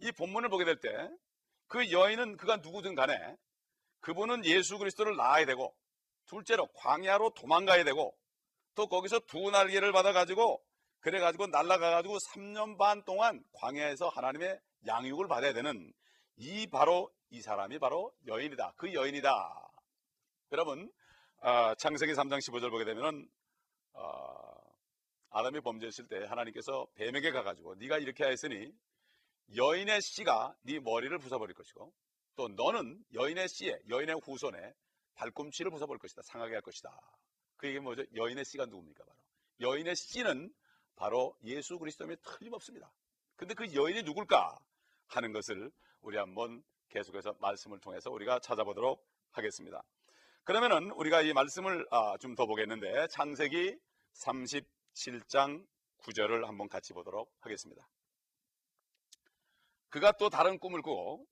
이 0.00 0.12
본문을 0.12 0.50
보게 0.50 0.66
될 0.66 0.78
때 0.80 1.08
그 1.68 1.90
여인은 1.90 2.36
그가 2.38 2.56
누구든 2.58 2.94
간에 2.94 3.36
그분은 4.00 4.44
예수 4.46 4.78
그리스도를 4.78 5.16
낳아야 5.16 5.44
되고 5.46 5.74
둘째로 6.26 6.66
광야로 6.74 7.30
도망가야 7.34 7.84
되고 7.84 8.14
또 8.74 8.86
거기서 8.88 9.20
두 9.20 9.50
날개를 9.50 9.92
받아가지고 9.92 10.62
그래가지고 11.00 11.46
날아가가지고 11.48 12.18
3년 12.18 12.76
반 12.76 13.02
동안 13.04 13.42
광야에서 13.52 14.08
하나님의 14.08 14.60
양육을 14.86 15.28
받아야 15.28 15.52
되는 15.52 15.92
이 16.36 16.66
바로 16.66 17.10
이 17.30 17.40
사람이 17.40 17.78
바로 17.78 18.12
여인이다. 18.26 18.74
그 18.76 18.92
여인이다. 18.92 19.70
여러분 20.52 20.90
어, 21.40 21.74
창세기 21.76 22.12
3장 22.12 22.38
15절 22.38 22.70
보게 22.70 22.84
되면은 22.84 23.28
어, 23.92 24.38
아담이 25.30 25.60
범죄했을 25.60 26.08
때 26.08 26.24
하나님께서 26.24 26.86
뱀에게 26.94 27.30
가가지고 27.32 27.76
네가 27.76 27.98
이렇게 27.98 28.24
하였으니 28.24 28.72
여인의 29.56 30.00
씨가 30.00 30.56
네 30.62 30.78
머리를 30.80 31.16
부숴버릴 31.18 31.54
것이고 31.54 31.92
또 32.36 32.48
너는 32.48 33.04
여인의 33.14 33.48
씨에 33.48 33.78
여인의 33.88 34.20
후손에 34.24 34.74
발꿈치를 35.14 35.70
부숴버릴 35.70 35.98
것이다. 35.98 36.22
상하게 36.22 36.54
할 36.54 36.62
것이다. 36.62 36.90
그 37.56 37.66
얘기 37.68 37.80
뭐죠? 37.80 38.04
여인의 38.14 38.44
씨가 38.44 38.66
누굽니까? 38.66 39.04
바로 39.04 39.18
여인의 39.60 39.96
씨는 39.96 40.52
바로 40.98 41.36
예수 41.44 41.78
그리스도면 41.78 42.16
틀림없습니다. 42.22 42.92
근데 43.36 43.54
그 43.54 43.72
여인이 43.72 44.02
누굴까 44.02 44.58
하는 45.06 45.32
것을 45.32 45.70
우리 46.00 46.16
한번 46.18 46.62
계속해서 46.88 47.36
말씀을 47.40 47.78
통해서 47.78 48.10
우리가 48.10 48.40
찾아보도록 48.40 49.06
하겠습니다. 49.30 49.82
그러면은 50.44 50.90
우리가 50.90 51.22
이 51.22 51.32
말씀을 51.32 51.86
아, 51.90 52.16
좀 52.18 52.34
더 52.34 52.46
보겠는데 52.46 53.06
창세기 53.08 53.78
37장 54.14 55.64
9절을 55.98 56.44
한번 56.46 56.68
같이 56.68 56.92
보도록 56.92 57.32
하겠습니다. 57.40 57.86
그가 59.90 60.12
또 60.12 60.28
다른 60.30 60.58
꿈을 60.58 60.82
꾸고 60.82 61.24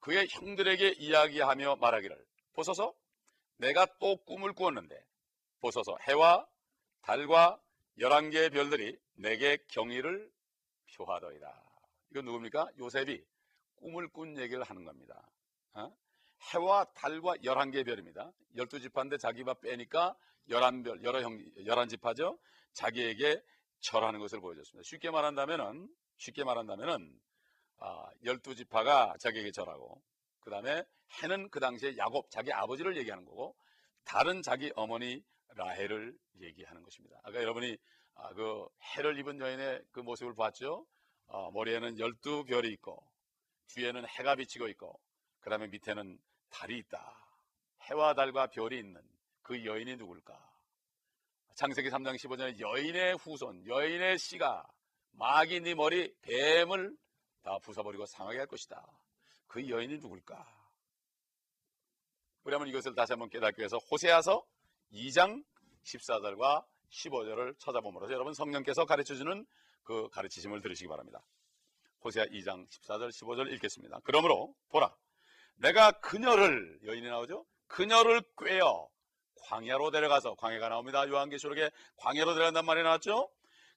그의 0.00 0.28
형들에게 0.30 0.90
이야기하며 0.98 1.76
말하기를 1.76 2.24
보소서 2.52 2.94
내가 3.56 3.86
또 3.98 4.16
꿈을 4.24 4.52
꾸었는데 4.52 5.04
보소서 5.60 5.96
해와 6.02 6.46
달과 7.02 7.60
열한 7.98 8.30
개의 8.30 8.50
별들이 8.50 8.96
내게 9.14 9.58
경의를 9.68 10.30
표하더이다. 10.96 11.64
이건 12.10 12.24
누굽니까? 12.24 12.68
요셉이 12.78 13.24
꿈을 13.76 14.08
꾼 14.08 14.38
얘기를 14.38 14.62
하는 14.62 14.84
겁니다. 14.84 15.28
어? 15.74 15.92
해와 16.52 16.84
달과 16.94 17.42
열한 17.44 17.70
개의 17.70 17.84
별입니다. 17.84 18.32
열두 18.56 18.80
지파인데 18.80 19.18
자기가 19.18 19.54
빼니까 19.54 20.16
열한 20.48 20.82
별, 20.82 21.02
여러 21.02 21.20
형, 21.22 21.44
열한 21.64 21.88
지파죠. 21.88 22.38
자기에게 22.72 23.42
절하는 23.80 24.20
것을 24.20 24.40
보여줬습니다. 24.40 24.86
쉽게 24.86 25.10
말한다면은, 25.10 25.88
쉽게 26.16 26.44
말한다면은, 26.44 27.20
아, 27.78 28.08
열두 28.24 28.54
지파가 28.54 29.16
자기에게 29.20 29.52
절하고, 29.52 30.02
그 30.40 30.50
다음에 30.50 30.82
해는 31.22 31.50
그 31.50 31.60
당시에 31.60 31.96
야곱, 31.96 32.30
자기 32.30 32.52
아버지를 32.52 32.96
얘기하는 32.96 33.24
거고, 33.24 33.56
다른 34.04 34.42
자기 34.42 34.72
어머니 34.74 35.22
라헬을 35.54 36.16
얘기하는 36.40 36.82
것입니다. 36.82 37.18
아까 37.22 37.40
여러분이 37.40 37.76
아, 38.14 38.32
그 38.34 38.66
해를 38.96 39.18
입은 39.18 39.40
여인의 39.40 39.82
그 39.92 40.00
모습을 40.00 40.34
봤죠? 40.34 40.86
어, 41.26 41.50
머리에는 41.52 41.98
열두 41.98 42.44
별이 42.44 42.68
있고 42.74 43.02
뒤에는 43.68 44.06
해가 44.06 44.36
비치고 44.36 44.68
있고 44.68 44.98
그 45.40 45.50
다음에 45.50 45.66
밑에는 45.68 46.18
달이 46.50 46.78
있다. 46.78 47.16
해와 47.82 48.14
달과 48.14 48.48
별이 48.48 48.78
있는 48.78 49.00
그 49.42 49.64
여인이 49.64 49.96
누굴까? 49.96 50.38
창세기 51.54 51.90
3장 51.90 52.16
15절에 52.16 52.60
여인의 52.60 53.16
후손, 53.16 53.66
여인의 53.66 54.18
씨가 54.18 54.64
마귀 55.12 55.60
네 55.60 55.74
머리 55.74 56.14
뱀을 56.22 56.96
다 57.42 57.58
부숴버리고 57.58 58.06
상하게 58.06 58.38
할 58.38 58.46
것이다. 58.46 58.86
그 59.46 59.68
여인이 59.68 59.98
누굴까? 59.98 60.58
한번 62.44 62.68
이것을 62.68 62.94
다시 62.94 63.12
한번 63.12 63.28
깨닫기 63.28 63.60
위해서 63.60 63.76
호세아서 63.90 64.42
2장 64.92 65.42
14절과 65.84 66.64
15절을 66.90 67.58
찾아보므로 67.58 68.10
여러분 68.12 68.32
성령께서 68.34 68.84
가르쳐주는 68.84 69.46
그 69.82 70.08
가르치심을 70.10 70.60
들으시기 70.60 70.88
바랍니다. 70.88 71.22
호세아 72.04 72.24
2장 72.26 72.66
14절 72.68 73.10
15절 73.10 73.52
읽겠습니다. 73.54 74.00
그러므로 74.04 74.54
보라 74.68 74.94
내가 75.56 75.92
그녀를 75.92 76.78
여인이 76.84 77.06
나오죠. 77.08 77.44
그녀를 77.66 78.22
꿰어 78.36 78.88
광야로 79.48 79.90
데려가서 79.90 80.34
광야가 80.36 80.68
나옵니다. 80.68 81.08
요한계시록에 81.08 81.70
광야로 81.96 82.34
데려간단 82.34 82.64
말이 82.64 82.82
나왔죠. 82.82 83.30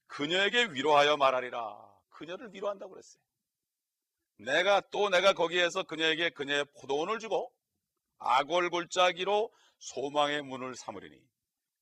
그녀에게 0.08 0.66
위로하여 0.72 1.18
말하리라. 1.18 1.78
그녀를 2.10 2.54
위로한다고 2.54 2.92
그랬어요. 2.92 3.22
내가 4.38 4.82
또 4.92 5.10
내가 5.10 5.34
거기에서 5.34 5.84
그녀에게 5.84 6.32
그녀의 6.32 6.66
포도원을 6.80 7.20
주고 7.20 7.52
아골 8.18 8.70
골짜기로 8.70 9.52
소망의 9.82 10.44
문을 10.44 10.76
삼으리니 10.76 11.20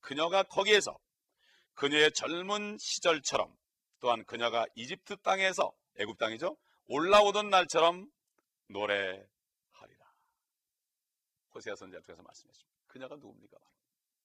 그녀가 0.00 0.42
거기에서 0.42 0.98
그녀의 1.74 2.12
젊은 2.12 2.76
시절처럼 2.78 3.54
또한 4.00 4.24
그녀가 4.24 4.66
이집트 4.74 5.18
땅에서 5.18 5.72
애굽 5.96 6.18
땅이죠. 6.18 6.56
올라오던 6.86 7.50
날처럼 7.50 8.10
노래하리라. 8.68 9.28
호세아 11.54 11.76
선지자 11.76 12.00
통해서 12.02 12.22
말씀했습니다. 12.22 12.70
그녀가 12.86 13.16
누굽니까? 13.16 13.58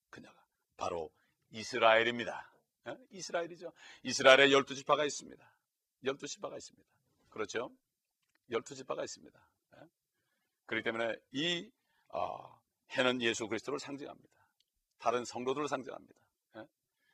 그녀가 0.09 0.45
바로 0.77 1.11
이스라엘입니다. 1.51 2.51
에? 2.87 2.97
이스라엘이죠. 3.11 3.73
이스라엘에 4.03 4.51
열두 4.51 4.75
지파가 4.75 5.03
있습니다. 5.05 5.53
열두 6.05 6.27
지파가 6.27 6.55
있습니다. 6.55 6.89
그렇죠? 7.29 7.71
열두 8.49 8.75
지파가 8.75 9.03
있습니다. 9.03 9.47
에? 9.75 9.79
그렇기 10.65 10.83
때문에 10.83 11.15
이 11.31 11.69
어, 12.09 12.64
해는 12.91 13.21
예수 13.21 13.47
그리스도를 13.47 13.79
상징합니다. 13.79 14.33
다른 14.97 15.25
성도들을 15.25 15.67
상징합니다. 15.67 16.19
에? 16.57 16.65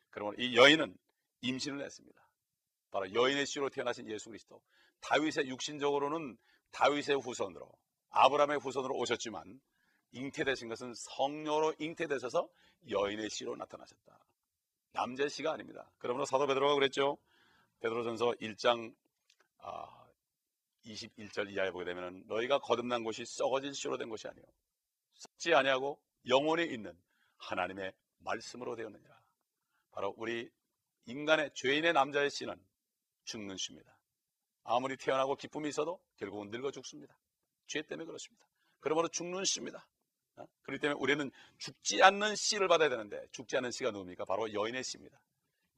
그러면 0.09 0.35
이 0.37 0.55
여인은 0.55 0.97
임신을 1.41 1.83
했습니다. 1.83 2.21
바로 2.91 3.11
여인의 3.13 3.45
씨로 3.45 3.69
태어나신 3.69 4.09
예수 4.09 4.29
그리스도. 4.29 4.61
다윗의 5.01 5.47
육신적으로는 5.47 6.37
다윗의 6.71 7.19
후손으로 7.21 7.71
아브라함의 8.09 8.59
후손으로 8.59 8.95
오셨지만 8.95 9.59
잉태되신 10.11 10.67
것은 10.67 10.93
성녀로 10.93 11.73
잉태되셔서 11.79 12.49
여인의 12.89 13.29
씨로 13.29 13.55
나타나셨다. 13.55 14.19
남자의 14.93 15.29
씨가 15.29 15.53
아닙니다. 15.53 15.89
그러므로 15.97 16.25
사도 16.25 16.47
베드로가 16.47 16.75
그랬죠. 16.75 17.17
베드로전서 17.79 18.31
1장 18.41 18.93
아, 19.59 20.07
21절 20.85 21.51
이하에 21.51 21.71
보게 21.71 21.85
되면 21.85 22.23
너희가 22.27 22.59
거듭난 22.59 23.03
것이 23.03 23.25
썩어진 23.25 23.73
씨로 23.73 23.97
된 23.97 24.09
것이 24.09 24.27
아니요 24.27 24.43
썩지 25.21 25.53
아니하고 25.53 26.01
영원히 26.27 26.65
있는 26.65 26.97
하나님의 27.37 27.93
말씀으로 28.19 28.75
되었느니라. 28.75 29.21
바로 29.91 30.13
우리 30.17 30.49
인간의 31.05 31.51
죄인의 31.53 31.93
남자의 31.93 32.29
씨는 32.29 32.55
죽는 33.25 33.57
씨입니다. 33.57 33.97
아무리 34.63 34.97
태어나고 34.97 35.35
기쁨이 35.35 35.69
있어도 35.69 36.01
결국은 36.17 36.49
늙어 36.49 36.71
죽습니다. 36.71 37.15
죄 37.67 37.81
때문에 37.81 38.05
그렇습니다. 38.05 38.45
그러므로 38.79 39.07
죽는 39.07 39.45
씨입니다. 39.45 39.87
어? 40.37 40.45
그렇기 40.63 40.81
때문에 40.81 40.99
우리는 40.99 41.31
죽지 41.57 42.01
않는 42.03 42.35
씨를 42.35 42.67
받아야 42.67 42.89
되는데 42.89 43.23
죽지 43.31 43.57
않는 43.57 43.71
씨가 43.71 43.91
누굽니까? 43.91 44.25
바로 44.25 44.51
여인의 44.53 44.83
씨입니다. 44.83 45.19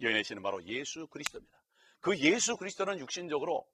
여인의 0.02 0.24
씨는 0.24 0.42
바로 0.42 0.64
예수 0.66 1.08
그리스도입니다. 1.08 1.64
그 2.00 2.18
예수 2.20 2.58
그리스도는 2.58 3.00
육신적으로 3.00 3.66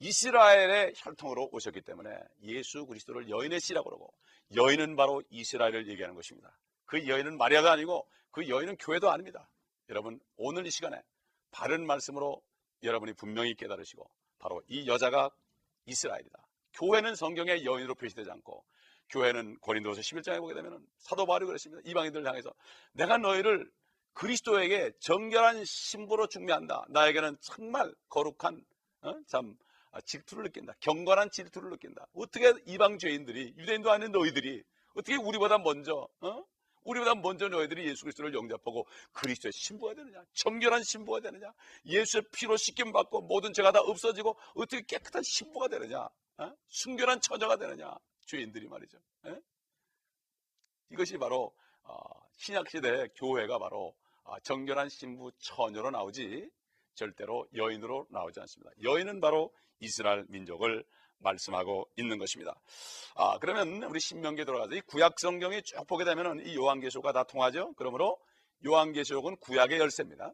이스라엘의 0.00 0.94
혈통으로 0.96 1.50
오셨기 1.52 1.80
때문에 1.82 2.10
예수 2.42 2.86
그리스도를 2.86 3.28
여인의 3.28 3.60
씨라고 3.60 3.90
그러고 3.90 4.14
여인은 4.54 4.96
바로 4.96 5.22
이스라엘을 5.30 5.88
얘기하는 5.88 6.14
것입니다. 6.14 6.56
그 6.84 7.06
여인은 7.06 7.36
마리아가 7.36 7.72
아니고 7.72 8.08
그 8.30 8.48
여인은 8.48 8.76
교회도 8.76 9.10
아닙니다. 9.10 9.50
여러분 9.88 10.20
오늘 10.36 10.66
이 10.66 10.70
시간에 10.70 11.02
바른 11.50 11.86
말씀으로 11.86 12.42
여러분이 12.82 13.14
분명히 13.14 13.54
깨달으시고 13.54 14.08
바로 14.38 14.62
이 14.68 14.86
여자가 14.86 15.30
이스라엘이다. 15.86 16.38
교회는 16.74 17.14
성경에 17.16 17.64
여인으로 17.64 17.94
표시되지 17.94 18.30
않고 18.30 18.64
교회는 19.08 19.58
고린도서 19.58 20.00
11장에 20.00 20.38
보게 20.38 20.54
되면 20.54 20.86
사도 20.98 21.26
바울이 21.26 21.46
그랬습니다. 21.46 21.82
이방인들 21.84 22.26
향해서 22.26 22.52
내가 22.92 23.16
너희를 23.16 23.70
그리스도에게 24.12 24.92
정결한 25.00 25.64
신부로 25.64 26.26
중매한다. 26.26 26.86
나에게는 26.90 27.38
정말 27.40 27.94
거룩한 28.08 28.64
어? 29.02 29.14
참 29.26 29.56
아, 29.60 29.67
질투를 30.04 30.44
느낀다. 30.44 30.74
경건한 30.80 31.30
질투를 31.30 31.70
느낀다. 31.70 32.06
어떻게 32.14 32.52
이방 32.66 32.98
죄인들이 32.98 33.54
유대인도 33.56 33.90
아닌 33.90 34.12
너희들이 34.12 34.62
어떻게 34.94 35.16
우리보다 35.16 35.58
먼저 35.58 36.08
어? 36.20 36.44
우리보다 36.84 37.14
먼저 37.16 37.48
너희들이 37.48 37.86
예수 37.86 38.02
그리스도를 38.04 38.34
영접하고 38.34 38.86
그리스도의 39.12 39.52
신부가 39.52 39.94
되느냐? 39.94 40.22
정결한 40.32 40.82
신부가 40.82 41.20
되느냐? 41.20 41.52
예수의 41.84 42.24
피로 42.32 42.56
씻김 42.56 42.92
받고 42.92 43.22
모든 43.22 43.52
죄가 43.52 43.72
다 43.72 43.80
없어지고 43.80 44.36
어떻게 44.54 44.82
깨끗한 44.82 45.22
신부가 45.22 45.68
되느냐? 45.68 46.08
어? 46.38 46.52
순결한 46.68 47.20
처자가 47.20 47.56
되느냐? 47.56 47.94
죄인들이 48.26 48.68
말이죠. 48.68 48.98
에? 49.26 49.30
예? 49.30 49.40
이것이 50.90 51.18
바로 51.18 51.52
어, 51.82 51.96
신약 52.36 52.68
시대 52.70 53.08
교회가 53.16 53.58
바로 53.58 53.94
어, 54.24 54.38
정결한 54.40 54.88
신부 54.88 55.30
처녀로 55.38 55.90
나오지 55.90 56.48
절대로 56.98 57.46
여인으로 57.54 58.06
나오지 58.10 58.40
않습니다. 58.40 58.70
여인은 58.82 59.20
바로 59.20 59.52
이스라엘 59.80 60.24
민족을 60.28 60.84
말씀하고 61.20 61.88
있는 61.96 62.18
것입니다. 62.18 62.60
아, 63.14 63.38
그러면 63.38 63.82
우리 63.84 64.00
신명기에 64.00 64.44
들어가서 64.44 64.74
이 64.74 64.80
구약 64.82 65.18
성경이 65.18 65.62
쭉 65.62 65.86
보게 65.86 66.04
되면은 66.04 66.46
이 66.46 66.56
요한계시록과 66.56 67.12
다 67.12 67.24
통하죠. 67.24 67.72
그러므로 67.76 68.18
요한계시록은 68.66 69.36
구약의 69.36 69.78
열쇠입니다. 69.78 70.32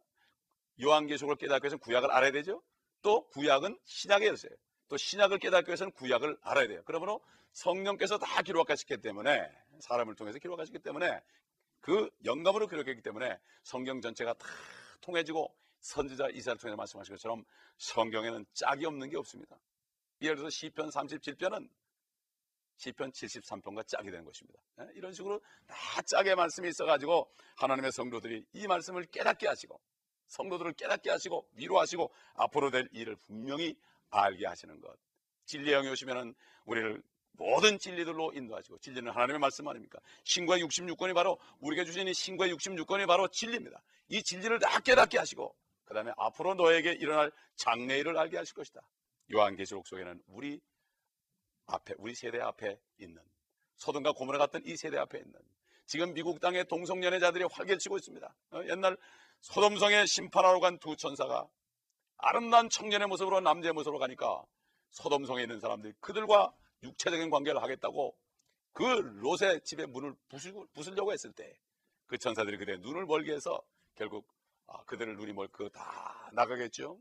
요한계시록을 0.83 1.37
깨닫기 1.37 1.67
위해서는 1.67 1.81
구약을 1.81 2.11
알아야 2.11 2.33
되죠. 2.33 2.63
또 3.03 3.27
구약은 3.29 3.79
신약의 3.85 4.29
열쇠예요. 4.29 4.57
또 4.89 4.97
신약을 4.97 5.39
깨닫기 5.39 5.69
위해서는 5.69 5.93
구약을 5.93 6.39
알아야 6.43 6.67
돼요. 6.67 6.83
그러므로 6.85 7.23
성령께서 7.53 8.19
다 8.19 8.43
기록하셨기 8.43 8.99
때문에 8.99 9.49
사람을 9.81 10.15
통해서 10.17 10.39
기록하셨기 10.39 10.81
때문에 10.81 11.21
그 11.81 12.11
영감으로 12.25 12.67
기록했기 12.67 13.03
때문에 13.03 13.39
성경 13.63 14.01
전체가 14.01 14.35
다 14.35 14.47
통해지고 15.03 15.55
선지자 15.85 16.29
이사를 16.31 16.59
통해 16.59 16.75
말씀하신 16.75 17.15
것처럼 17.15 17.45
성경에는 17.77 18.47
짝이 18.55 18.87
없는 18.87 19.11
게 19.11 19.19
없습니다. 19.19 19.61
예를 20.23 20.37
들어서 20.37 20.51
시편 20.51 20.89
37편은 20.89 21.69
시편 22.77 23.13
73편과 23.13 23.87
짝이 23.87 24.11
되는 24.11 24.25
것입니다. 24.25 24.59
예? 24.81 24.87
이런 24.95 25.13
식으로 25.13 25.41
다 25.67 26.03
짝의 26.03 26.37
말씀이 26.37 26.69
있어가지고 26.71 27.31
하나님의 27.57 27.93
성도들이 27.93 28.47
이 28.55 28.67
말씀을 28.67 29.05
깨닫게 29.05 29.47
하시고 29.47 29.79
성도들을 30.29 30.73
깨닫게 30.73 31.11
하시고 31.11 31.51
위로하시고 31.53 32.11
앞으로 32.35 32.71
될 32.71 32.89
일을 32.93 33.17
분명히 33.17 33.77
알게 34.09 34.47
하시는 34.47 34.81
것. 34.81 34.97
진리의 35.45 35.77
영이 35.77 35.91
오시면은 35.91 36.35
우리를 36.65 37.03
모든 37.33 37.79
진리들로 37.79 38.33
인도하시고 38.33 38.79
진리는 38.79 39.13
하나님의 39.13 39.39
말씀 39.39 39.69
아닙니까? 39.69 39.99
신과 40.25 40.57
66권이 40.59 41.15
바로 41.15 41.39
우리가 41.61 41.85
주신 41.85 42.09
이 42.09 42.15
신과 42.15 42.49
66권이 42.49 43.07
바로 43.07 43.29
진리입니다. 43.29 43.83
이 44.09 44.23
진리를 44.23 44.59
다 44.61 44.81
깨닫게 44.81 45.19
하시고 45.19 45.55
그 45.85 45.95
다음에 45.95 46.13
앞으로 46.17 46.55
너에게 46.55 46.93
일어날 46.93 47.31
장래일을 47.57 48.17
알게 48.17 48.37
하실 48.37 48.55
것이다. 48.55 48.81
요한계시록 49.33 49.87
속에는 49.87 50.23
우리 50.27 50.61
앞에 51.67 51.95
우리 51.99 52.15
세대 52.15 52.41
앞에 52.41 52.79
있는 52.99 53.23
소돔과 53.77 54.13
고모라 54.13 54.39
같은 54.39 54.63
이 54.67 54.77
세대 54.77 54.99
앞에 54.99 55.19
있는 55.19 55.33
지금 55.87 56.15
미국 56.15 56.41
땅의 56.41 56.67
동성연애자들이 56.67 57.45
활개치고 57.51 57.97
있습니다. 57.97 58.35
어, 58.53 58.63
옛날 58.69 58.97
소돔성에 59.41 60.07
심판하러 60.07 60.61
간 60.61 60.79
두 60.79 60.97
천사가 60.97 61.47
아름다운 62.17 62.69
청년의 62.71 63.09
모습으로 63.09 63.41
남자의 63.41 63.73
모습으로 63.73 63.99
가니까 63.99 64.43
소돔성에 64.91 65.43
있는 65.43 65.61
사람들이 65.61 65.93
그들과 66.01 66.55
육체적인 66.83 67.31
관계를 67.31 67.63
하겠다고 67.63 68.17
그 68.73 68.83
롯의 68.83 69.61
집에 69.65 69.87
문을 69.87 70.15
부수려고 70.75 71.13
했을 71.13 71.33
때 71.33 71.59
그 72.07 72.19
천사들이 72.19 72.59
그대 72.59 72.77
눈을 72.77 73.07
멀게 73.07 73.33
해서 73.33 73.61
결국 73.95 74.27
아, 74.67 74.83
그들을 74.85 75.17
눈이 75.17 75.33
멀고 75.33 75.69
다 75.69 76.31
나가겠죠. 76.33 76.99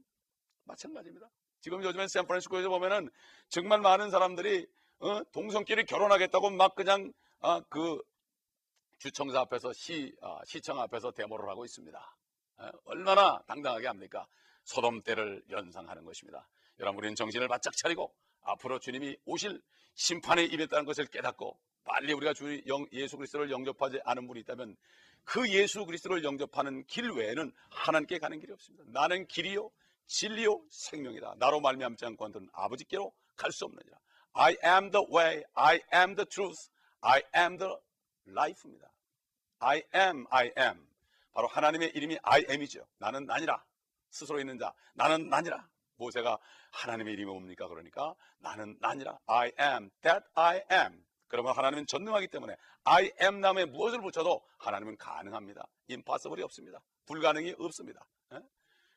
마찬가지입니다. 0.66 1.30
지금 1.62 1.84
요즘엔 1.84 2.08
샌프란시스코에서 2.08 2.70
보면은 2.70 3.10
정말 3.50 3.80
많은 3.80 4.10
사람들이 4.10 4.68
어, 5.00 5.24
동성끼리 5.32 5.86
결혼하겠다고 5.86 6.50
막 6.52 6.76
그냥 6.76 7.12
아, 7.40 7.62
그 7.70 8.02
주청사 9.00 9.42
앞에서 9.42 9.74
시 9.74 10.16
아, 10.22 10.40
시청 10.46 10.80
앞에서 10.80 11.12
데모를 11.12 11.50
하고 11.50 11.66
있습니다. 11.66 12.16
어, 12.58 12.72
얼마나 12.86 13.42
당당하게 13.48 13.88
합니까? 13.88 14.28
소돔 14.64 15.02
때를 15.02 15.44
연상하는 15.50 16.06
것입니다. 16.06 16.48
여러분 16.80 17.00
우리는 17.00 17.16
정신을 17.16 17.48
바짝 17.48 17.76
차리고 17.76 18.14
앞으로 18.42 18.80
주님이 18.80 19.18
오실 19.26 19.62
심판의 19.96 20.48
입에있다는 20.48 20.86
것을 20.86 21.06
깨닫고 21.08 21.60
빨리 21.84 22.14
우리가 22.14 22.34
주 22.34 22.62
예수 22.94 23.18
그리스도를 23.18 23.52
영접하지 23.52 24.00
않은 24.06 24.26
분이 24.28 24.40
있다면 24.42 24.76
그 25.24 25.50
예수 25.50 25.86
그리스도를 25.86 26.24
영접하는 26.24 26.86
길 26.86 27.10
외에는 27.12 27.52
하나님께 27.70 28.20
가는 28.20 28.40
길이 28.40 28.52
없습니다. 28.54 28.84
나는 28.88 29.28
길이요 29.28 29.72
진리요 30.06 30.62
생명이다. 30.70 31.36
나로 31.38 31.60
말미암지 31.62 32.06
않고 32.06 32.26
한들은 32.26 32.50
아버지께로 32.54 33.14
갈 33.36 33.52
수 33.52 33.66
없느니라. 33.66 33.98
I 34.34 34.58
am 34.64 34.92
the 34.92 35.06
way, 35.14 35.44
I 35.54 35.80
am 35.94 36.16
the 36.16 36.26
truth, 36.28 36.70
I 37.02 37.22
am 37.36 37.58
the 37.58 37.74
life입니다. 38.28 38.92
I 39.60 39.84
am, 39.96 40.26
I 40.30 40.52
am. 40.58 40.88
바로 41.34 41.48
하나님의 41.48 41.92
이름이 41.96 42.20
I 42.22 42.46
am이죠. 42.50 42.86
나는 42.98 43.26
나니라. 43.26 43.64
스스로 44.10 44.40
있는 44.40 44.58
자. 44.60 44.74
나는 44.94 45.30
나니라. 45.30 45.68
모세가 45.96 46.38
하나님의 46.72 47.14
이름이 47.14 47.32
뭡니까? 47.32 47.68
그러니까 47.68 48.14
나는 48.40 48.78
나니라. 48.82 49.18
I 49.26 49.52
am 49.60 49.90
that 50.02 50.26
I 50.36 50.62
am. 50.72 51.04
그러면 51.34 51.56
하나님은 51.58 51.88
전능하기 51.88 52.28
때문에 52.28 52.56
I 52.84 53.10
am 53.20 53.42
남에 53.42 53.66
무엇을 53.66 54.02
붙여도 54.02 54.46
하나님은 54.60 54.98
가능합니다. 54.98 55.68
impossible이 55.90 56.44
없습니다. 56.44 56.80
불가능이 57.08 57.56
없습니다. 57.58 58.06
예? 58.34 58.40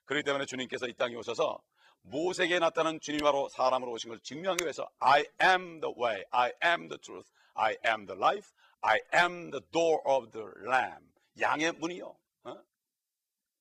그렇기 0.05 0.23
때문에 0.23 0.45
주님께서 0.45 0.87
이 0.87 0.93
땅에 0.93 1.15
오셔서 1.15 1.59
모세에게 2.03 2.59
나타난 2.59 3.01
주님이 3.01 3.23
바로 3.23 3.49
사람으로 3.49 3.91
오신 3.93 4.11
걸 4.11 4.21
증명하기 4.21 4.65
위해서 4.65 4.87
I 4.99 5.25
am 5.43 5.81
the 5.81 5.95
way, 5.99 6.25
I 6.31 6.53
am 6.63 6.89
the 6.89 6.99
truth, 7.01 7.33
I 7.55 7.79
am 7.87 8.05
the 8.05 8.21
life, 8.21 8.51
I 8.83 9.01
am 9.15 9.51
the 9.51 9.65
door 9.73 10.03
of 10.05 10.31
the 10.31 10.47
lamb. 10.71 11.11
양의 11.41 11.73
문이요. 11.73 12.19
어? 12.43 12.63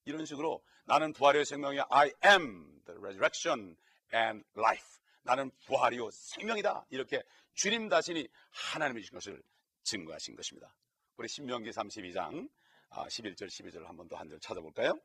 이런 0.03 0.25
식으로 0.25 0.61
나는 0.83 1.13
부활의 1.13 1.45
생명이야. 1.45 1.85
I 1.89 2.11
am 2.25 2.81
the 2.85 2.99
resurrection 2.99 3.77
and 4.13 4.45
life. 4.57 4.99
나는 5.25 5.51
부활이요 5.65 6.11
생명이다. 6.11 6.85
이렇게 6.89 7.23
주님 7.55 7.89
자신이 7.89 8.27
하나님이신 8.51 9.13
것을 9.13 9.41
증거하신 9.83 10.35
것입니다. 10.35 10.73
우리 11.17 11.27
신명기 11.27 11.71
32장 11.71 12.49
11절 12.89 13.47
12절 13.47 13.85
한번 13.85 14.07
더 14.07 14.15
한 14.17 14.29
절 14.29 14.39
찾아볼까요? 14.39 14.99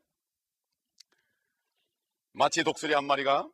마치 2.33 2.63
독수리 2.63 2.93
한 2.93 3.05
마리가 3.05 3.49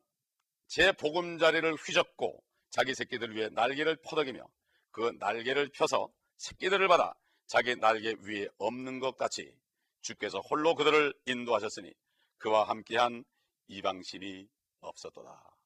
제 0.68 0.92
보금자리를 0.92 1.74
휘젓고 1.76 2.44
자기 2.70 2.94
새끼들 2.94 3.36
위해 3.36 3.50
날개를 3.50 3.96
퍼덕이며 4.04 4.46
그 4.92 5.16
날개를 5.20 5.70
펴서 5.70 6.10
새끼들을 6.38 6.88
받아 6.88 7.16
자기 7.48 7.76
날개 7.76 8.14
위에 8.22 8.50
없는 8.58 9.00
것 9.00 9.18
같이 9.18 9.58
주께서 10.02 10.40
홀로 10.42 10.76
그들을 10.76 11.14
인도하셨으니 11.26 11.94
그와 12.38 12.68
함께한 12.68 13.24
이방신이 13.68 14.48
없었도다. 14.82 15.57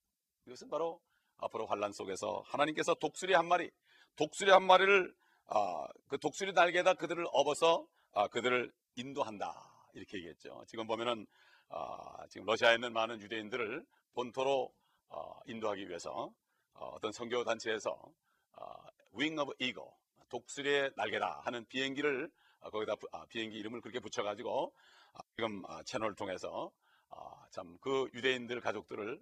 이것은 0.46 0.70
바로 0.70 1.00
앞으로 1.38 1.66
환란 1.66 1.92
속에서 1.92 2.44
하나님께서 2.46 2.94
독수리 2.96 3.34
한 3.34 3.48
마리, 3.48 3.72
독수리 4.16 4.52
한 4.52 4.64
마리를 4.64 5.14
아, 5.48 5.88
그 6.08 6.18
독수리 6.18 6.54
날개에다 6.54 6.94
그들을 6.96 7.26
업어서 7.32 7.86
아, 8.14 8.28
그들을 8.28 8.72
인도한다 8.96 9.54
이렇게 9.94 10.18
얘기했죠. 10.18 10.64
지금 10.68 10.88
보면은 10.88 11.26
아, 11.70 12.26
지금 12.30 12.46
러시아에 12.46 12.76
있는 12.76 12.94
많은 12.94 13.22
유대인들을 13.22 13.86
본토로 14.14 14.74
어, 15.10 15.40
인도하기 15.46 15.88
위해서 15.88 16.32
어, 16.74 16.98
떤 17.02 17.12
선교 17.12 17.44
단체에서 17.44 17.92
어, 17.92 18.74
Wing 19.18 19.40
of 19.40 19.54
Eagle 19.60 19.90
독수리의 20.30 20.92
날개다 20.96 21.42
하는 21.44 21.66
비행기를 21.66 22.30
어, 22.62 22.70
거기다 22.70 22.96
부, 22.96 23.08
아, 23.12 23.26
비행기 23.26 23.58
이름을 23.58 23.82
그렇게 23.82 24.00
붙여가지고 24.00 24.74
아, 25.14 25.20
지금 25.36 25.64
아, 25.68 25.84
채널을 25.84 26.16
통해서 26.16 26.72
아, 27.10 27.46
참그 27.52 28.12
유대인들 28.14 28.62
가족들을 28.62 29.20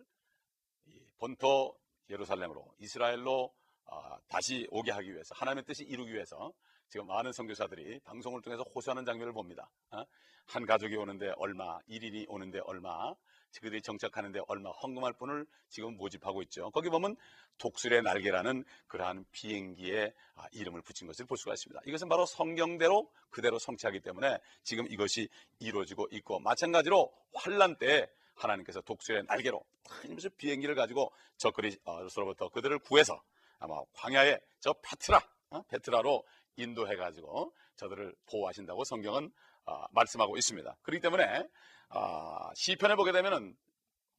본토 1.19 1.77
예루살렘으로 2.09 2.65
이스라엘로 2.79 3.53
어, 3.85 4.17
다시 4.27 4.67
오게 4.71 4.91
하기 4.91 5.13
위해서 5.13 5.35
하나님의 5.35 5.65
뜻이 5.65 5.83
이루기 5.83 6.13
위해서 6.13 6.53
지금 6.87 7.07
많은 7.07 7.31
선교사들이 7.31 7.99
방송을 7.99 8.41
통해서 8.41 8.63
호소하는 8.63 9.05
장면을 9.05 9.33
봅니다. 9.33 9.69
어? 9.91 10.03
한 10.47 10.65
가족이 10.65 10.95
오는데 10.95 11.31
얼마, 11.37 11.79
1인이 11.81 12.25
오는데 12.27 12.59
얼마, 12.65 13.13
그들이 13.61 13.81
정착하는데 13.81 14.41
얼마 14.47 14.69
헌금할 14.71 15.13
분을 15.13 15.45
지금 15.69 15.97
모집하고 15.97 16.41
있죠. 16.43 16.69
거기 16.71 16.89
보면 16.89 17.15
독수리의 17.57 18.03
날개라는 18.03 18.63
그러한 18.87 19.25
비행기에 19.31 20.13
아, 20.35 20.45
이름을 20.51 20.81
붙인 20.81 21.07
것을 21.07 21.25
볼 21.25 21.37
수가 21.37 21.53
있습니다. 21.53 21.81
이것은 21.85 22.09
바로 22.09 22.25
성경대로 22.25 23.11
그대로 23.29 23.59
성취하기 23.59 24.01
때문에 24.01 24.37
지금 24.63 24.87
이것이 24.87 25.29
이루어지고 25.59 26.07
있고 26.11 26.39
마찬가지로 26.39 27.11
환란 27.33 27.77
때 27.77 28.09
하나님께서 28.43 28.81
독수리의 28.81 29.23
날개로 29.27 29.63
하나님께서 29.87 30.29
비행기를 30.37 30.75
가지고 30.75 31.11
적그리스도로부터 31.37 32.49
그들을 32.49 32.79
구해서 32.79 33.21
아마 33.59 33.75
광야에 33.93 34.39
저 34.59 34.73
페트라 34.81 35.21
어? 35.51 35.61
페트라로 35.63 36.23
인도해 36.55 36.95
가지고 36.95 37.53
저들을 37.75 38.15
보호하신다고 38.29 38.83
성경은 38.83 39.31
어, 39.65 39.85
말씀하고 39.91 40.37
있습니다. 40.37 40.77
그렇기 40.81 41.01
때문에 41.01 41.47
어, 41.89 42.49
시편에 42.55 42.95
보게 42.95 43.11
되면은 43.11 43.55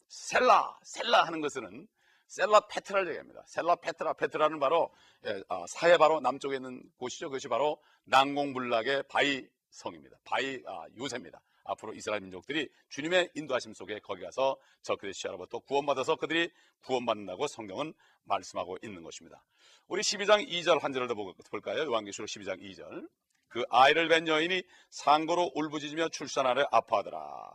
셀라 0.08 0.78
셀라 0.82 1.24
하는 1.24 1.40
것은 1.40 1.86
셀라 2.26 2.60
페트라를 2.68 3.08
얘기합니다. 3.08 3.42
셀라 3.46 3.76
페트라 3.76 4.12
페트라는 4.14 4.60
바로 4.60 4.92
예, 5.26 5.42
어, 5.48 5.64
사해 5.68 5.98
바로 5.98 6.20
남쪽에 6.20 6.56
있는 6.56 6.82
곳이죠. 6.98 7.28
그것이 7.28 7.48
바로 7.48 7.82
난공불락의 8.04 9.04
바위 9.08 9.48
성입니다. 9.70 10.16
바위 10.24 10.62
아, 10.66 10.86
요새입니다. 10.96 11.40
앞으로 11.64 11.94
이스라엘 11.94 12.20
민족들이 12.20 12.68
주님의 12.88 13.30
인도하심 13.34 13.74
속에 13.74 14.00
거기 14.00 14.22
가서 14.22 14.56
저그들의 14.82 15.14
시야로부터 15.14 15.58
구원받아서 15.60 16.16
그들이 16.16 16.50
구원받는다고 16.82 17.46
성경은 17.46 17.94
말씀하고 18.24 18.78
있는 18.82 19.02
것입니다. 19.02 19.44
우리 19.88 20.02
12장 20.02 20.48
2절 20.48 20.80
한 20.80 20.92
절을 20.92 21.08
더 21.08 21.14
볼까요? 21.14 21.84
요한계시록 21.84 22.28
12장 22.28 22.60
2절. 22.60 23.08
그 23.48 23.64
아이를 23.68 24.08
뵌 24.08 24.28
여인이 24.28 24.62
상고로 24.90 25.52
울부짖으며 25.54 26.08
출산하려 26.10 26.68
아파하더라. 26.70 27.50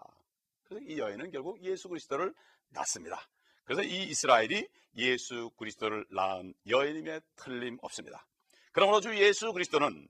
그래서 0.65 0.85
이 0.85 0.97
여인은 0.99 1.31
결국 1.31 1.63
예수 1.63 1.87
그리스도를 1.87 2.33
낳습니다. 2.69 3.25
그래서 3.63 3.81
이 3.81 4.03
이스라엘이 4.03 4.67
예수 4.97 5.49
그리스도를 5.57 6.05
낳은 6.09 6.53
여인임에 6.67 7.21
틀림없습니다. 7.37 8.27
그러므로 8.71 8.99
주 8.99 9.17
예수 9.17 9.53
그리스도는 9.53 10.07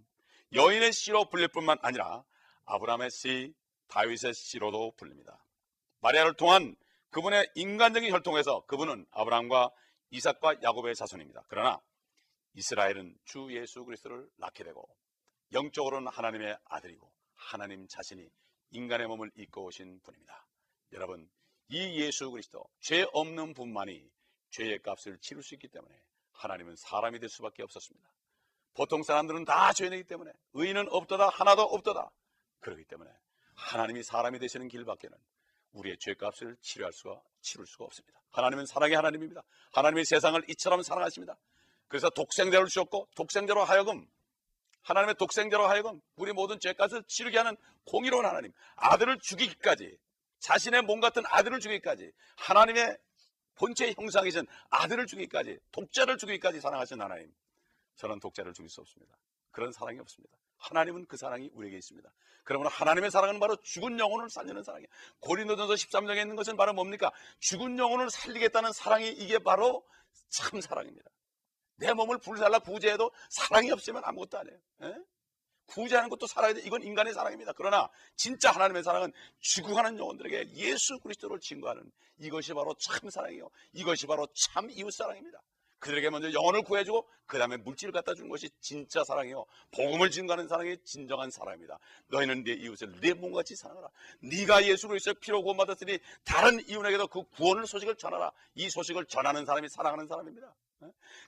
여인의 0.54 0.92
씨로 0.92 1.30
불릴 1.30 1.50
뿐만 1.50 1.78
아니라 1.82 2.24
아브라함의 2.66 3.12
씨, 3.12 3.54
다윗의 3.88 4.34
씨로도 4.34 4.94
불립니다. 4.98 5.44
마리아를 6.00 6.36
통한 6.36 6.76
그분의 7.10 7.50
인간적인 7.56 8.12
혈통에서 8.12 8.66
그분은 8.66 9.06
아브라함과 9.12 9.72
이삭과 10.12 10.62
야곱의 10.62 10.96
자손입니다. 10.96 11.46
그러나 11.48 11.82
이스라엘은 12.54 13.18
주 13.26 13.48
예수 13.52 13.84
그리스도를 13.84 14.30
낳게 14.38 14.64
되고 14.64 14.88
영적으로는 15.54 16.08
하나님의 16.12 16.58
아들이고 16.66 17.12
하나님 17.36 17.88
자신이 17.88 18.30
인간의 18.72 19.08
몸을 19.08 19.32
입고 19.36 19.66
오신 19.66 20.02
분입니다. 20.02 20.46
여러분, 20.94 21.30
이 21.70 22.02
예수 22.02 22.30
그리스도 22.32 22.66
죄 22.80 23.06
없는 23.14 23.54
분만이 23.54 24.10
죄의 24.52 24.82
값을 24.82 25.18
치를 25.20 25.44
수 25.44 25.56
있기 25.56 25.68
때문에 25.68 25.96
하나님은 26.34 26.76
사람이 26.76 27.20
될 27.20 27.30
수밖에 27.30 27.64
없었습니다. 27.64 28.10
보통 28.74 29.04
사람들은 29.04 29.46
다 29.46 29.74
죄인이기 29.74 30.04
때문에 30.04 30.32
의인은 30.54 30.88
없도다 30.90 31.30
하나도 31.30 31.62
없도다. 31.62 32.12
그렇기 32.60 32.84
때문에 32.86 33.10
하나님이 33.56 34.04
사람이 34.04 34.40
되시는 34.40 34.68
길밖에는 34.68 35.18
우리의 35.74 35.98
죄값을 36.00 36.58
치료할 36.62 36.94
수가 36.94 37.22
치를 37.42 37.66
수가 37.66 37.86
없습니다. 37.86 38.20
하나님은 38.32 38.66
사랑의 38.66 38.96
하나님입니다. 38.96 39.44
하나님이 39.74 40.06
세상을 40.06 40.42
이처럼 40.50 40.84
사랑하십니다. 40.84 41.38
그래서 41.88 42.10
독생자를 42.10 42.68
주셨고 42.68 43.08
독생자로 43.16 43.64
하여금 43.64 44.08
하나님의 44.84 45.16
독생자로 45.16 45.68
하여금 45.68 46.02
우리 46.16 46.32
모든 46.32 46.60
죄값을 46.60 47.04
치르게 47.08 47.38
하는 47.38 47.58
공의로운 47.86 48.26
하나님 48.26 48.52
아들을 48.76 49.20
죽이기까지 49.22 49.98
자신의 50.40 50.84
몸 50.84 51.00
같은 51.00 51.24
아들을 51.26 51.60
죽이기까지 51.60 52.12
하나님의 52.38 52.98
본체 53.56 53.94
형상이신 53.94 54.46
아들을 54.70 55.08
죽이기까지 55.08 55.60
독자를 55.72 56.18
죽이기까지 56.18 56.62
사랑하신 56.62 57.02
하나님 57.02 57.34
저는 57.96 58.20
독자를 58.20 58.54
죽일 58.54 58.70
수 58.70 58.82
없습니다. 58.82 59.18
그런 59.52 59.72
사랑이 59.72 60.00
없습니다. 60.00 60.38
하나님은 60.58 61.06
그 61.08 61.18
사랑이 61.18 61.50
우리에게 61.54 61.78
있습니다. 61.78 62.10
그러므로 62.44 62.70
하나님의 62.70 63.12
사랑은 63.12 63.40
바로 63.40 63.56
죽은 63.58 64.00
영혼을 64.00 64.30
살리는 64.30 64.64
사랑이에요. 64.64 64.88
고린도전서 65.20 65.74
13장에 65.74 66.22
있는 66.22 66.36
것은 66.36 66.56
바로 66.56 66.74
뭡니까? 66.74 67.12
죽은 67.40 67.78
영혼을 67.80 68.10
살리겠다는 68.10 68.72
사랑이 68.72 69.10
이게 69.10 69.40
바로 69.40 69.86
참 70.30 70.62
사랑입니다. 70.62 71.10
내 71.78 71.94
몸을 71.94 72.20
불살라 72.20 72.60
구제해도 72.60 73.12
사랑이 73.30 73.72
없으면 73.72 74.04
아무것도 74.06 74.38
안 74.38 74.50
해요. 74.50 74.58
에? 74.84 74.88
예? 74.88 74.96
구제하는 75.68 76.10
것도 76.10 76.28
살아야 76.28 76.54
돼. 76.54 76.62
이건 76.62 76.84
인간의 76.84 77.14
사랑입니다. 77.14 77.54
그러나 77.54 77.90
진짜 78.16 78.52
하나님의 78.52 78.84
사랑은 78.84 79.12
죽어가는 79.40 79.98
영혼들에게 79.98 80.54
예수 80.54 81.00
그리스도를 81.00 81.40
증거하는 81.40 81.92
이것이 82.18 82.54
바로 82.54 82.76
참 82.76 83.10
사랑이요. 83.10 83.50
이것이 83.74 84.06
바로 84.06 84.28
참 84.34 84.70
이웃 84.70 84.92
사랑입니다. 84.92 85.42
그들에게 85.86 86.10
먼저 86.10 86.34
영혼을 86.34 86.64
구해주고 86.64 87.08
그 87.28 87.38
다음에 87.38 87.58
물질을 87.58 87.94
갖다 87.94 88.16
준 88.16 88.28
것이 88.28 88.50
진짜 88.60 89.04
사랑이요. 89.04 89.46
복음을 89.70 90.10
증거하는 90.10 90.48
사랑이 90.48 90.78
진정한 90.84 91.30
사랑입니다. 91.30 91.78
너희는 92.08 92.44
네 92.44 92.54
이웃을 92.54 93.00
네 93.02 93.14
몸같이 93.14 93.56
사랑하라. 93.56 93.90
네가 94.22 94.66
예수 94.66 94.88
그리스도의 94.88 95.16
피로 95.22 95.44
구원받았으니 95.44 96.00
다른 96.24 96.60
이웃에게도 96.68 97.08
그 97.08 97.24
구원을 97.30 97.68
소식을 97.68 97.98
전하라. 97.98 98.32
이 98.56 98.68
소식을 98.68 99.06
전하는 99.06 99.46
사람이 99.46 99.70
사랑하는 99.70 100.08
사람입니다. 100.08 100.56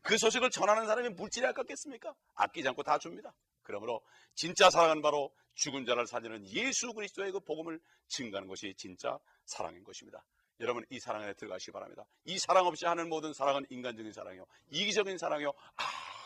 그 0.02 0.18
소식을 0.18 0.50
전하는 0.50 0.88
사람이 0.88 1.10
물질이 1.10 1.46
아깝겠습니까? 1.46 2.16
아끼지 2.34 2.68
않고 2.70 2.82
다 2.82 2.98
줍니다. 2.98 3.36
그러므로 3.62 4.02
진짜 4.34 4.72
사랑은 4.72 5.04
바로 5.04 5.32
죽은 5.54 5.86
자를 5.86 6.08
살리는 6.08 6.48
예수 6.48 6.94
그리스도의 6.94 7.32
그 7.32 7.40
복음을 7.42 7.80
증가하는 8.08 8.48
것이 8.48 8.74
진짜 8.76 9.20
사랑인 9.46 9.84
것입니다. 9.84 10.24
여러분 10.60 10.86
이 10.90 11.00
사랑 11.00 11.22
안에 11.22 11.34
들어가시기 11.34 11.72
바랍니다. 11.72 12.06
이 12.26 12.40
사랑 12.40 12.66
없이 12.66 12.86
하는 12.86 13.10
모든 13.10 13.34
사랑은 13.34 13.66
인간적인 13.70 14.12
사랑이요. 14.12 14.46
이기적인 14.72 15.18
사랑이요. 15.18 15.54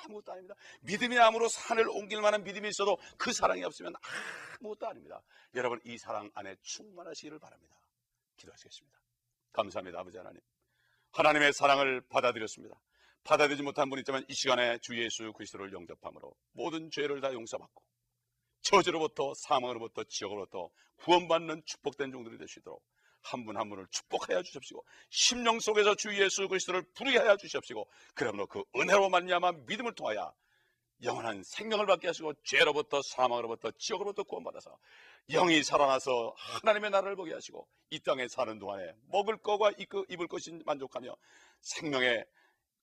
아무것도 0.06 0.32
아닙니다. 0.32 0.56
믿음이 0.82 1.18
암으로 1.18 1.48
산을 1.50 1.90
옮길 1.90 2.22
만한 2.22 2.44
믿음이 2.44 2.70
있어도 2.70 2.98
그 3.18 3.34
사랑이 3.34 3.64
없으면 3.64 3.94
아무것도 4.60 4.88
아닙니다. 4.88 5.22
여러분 5.56 5.80
이 5.84 5.98
사랑 5.98 6.30
안에 6.34 6.56
충만하시기를 6.62 7.40
바랍니다. 7.40 7.76
기도하시겠습니다. 8.38 8.98
감사합니다. 9.52 10.00
아버지 10.00 10.18
하나님. 10.18 10.40
하나님의 11.12 11.54
사랑을 11.54 12.02
받아들였습니다. 12.10 12.76
받아들이지 13.24 13.64
못한 13.64 13.90
분이 13.90 14.02
있지만 14.02 14.26
이 14.28 14.34
시간에 14.34 14.78
주 14.80 14.98
예수 14.98 15.32
그리스도를 15.34 15.74
영접함으로 15.74 16.34
모든 16.54 16.90
죄를 16.90 17.22
다 17.22 17.34
용서받고 17.34 17.84
저주로부터 18.62 19.34
사망으로부터 19.36 20.04
지옥으로부터 20.06 20.70
구원받는 20.98 21.64
축복된 21.66 22.12
종들이 22.12 22.38
되시도록 22.38 22.84
한 23.22 23.46
분한 23.46 23.62
한 23.62 23.70
분을 23.70 23.88
축복하여 23.92 24.42
주십시오. 24.44 24.82
심령 25.10 25.60
속에서 25.60 25.96
주 25.96 26.16
예수 26.20 26.48
그리스도를 26.48 26.84
부르게 26.94 27.20
하여 27.20 27.38
주십시오. 27.38 27.86
그러므로 28.16 28.48
그 28.48 28.64
은혜로 28.76 29.10
말미암아 29.10 29.52
믿음을 29.68 29.94
통하여 29.94 30.34
영원한 31.04 31.42
생명을 31.44 31.86
받게 31.86 32.08
하시고 32.08 32.34
죄로부터 32.44 33.02
사망으로부터 33.02 33.72
지옥으로부터 33.78 34.24
구원받아서 34.24 34.78
영이 35.30 35.64
살아나서 35.64 36.34
하나님의 36.38 36.92
나라를 36.92 37.16
보게 37.16 37.34
하시고 37.34 37.68
이 37.90 38.00
땅에 38.00 38.28
사는 38.28 38.58
동안에 38.60 38.94
먹을 39.08 39.38
거와 39.38 39.72
입을 39.80 40.28
것이 40.28 40.52
만족하며 40.66 41.16
생명의 41.62 42.26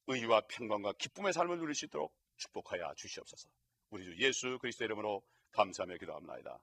의와 0.08 0.42
평강과 0.48 0.94
기쁨의 0.98 1.32
삶을 1.32 1.58
누릴 1.58 1.74
수 1.74 1.84
있도록 1.84 2.14
축복하여 2.36 2.94
주시옵소서. 2.96 3.48
우리 3.90 4.04
주 4.04 4.16
예수 4.18 4.58
그리스도 4.60 4.84
이름으로 4.84 5.22
감사하며 5.52 5.96
기도합니다. 5.98 6.60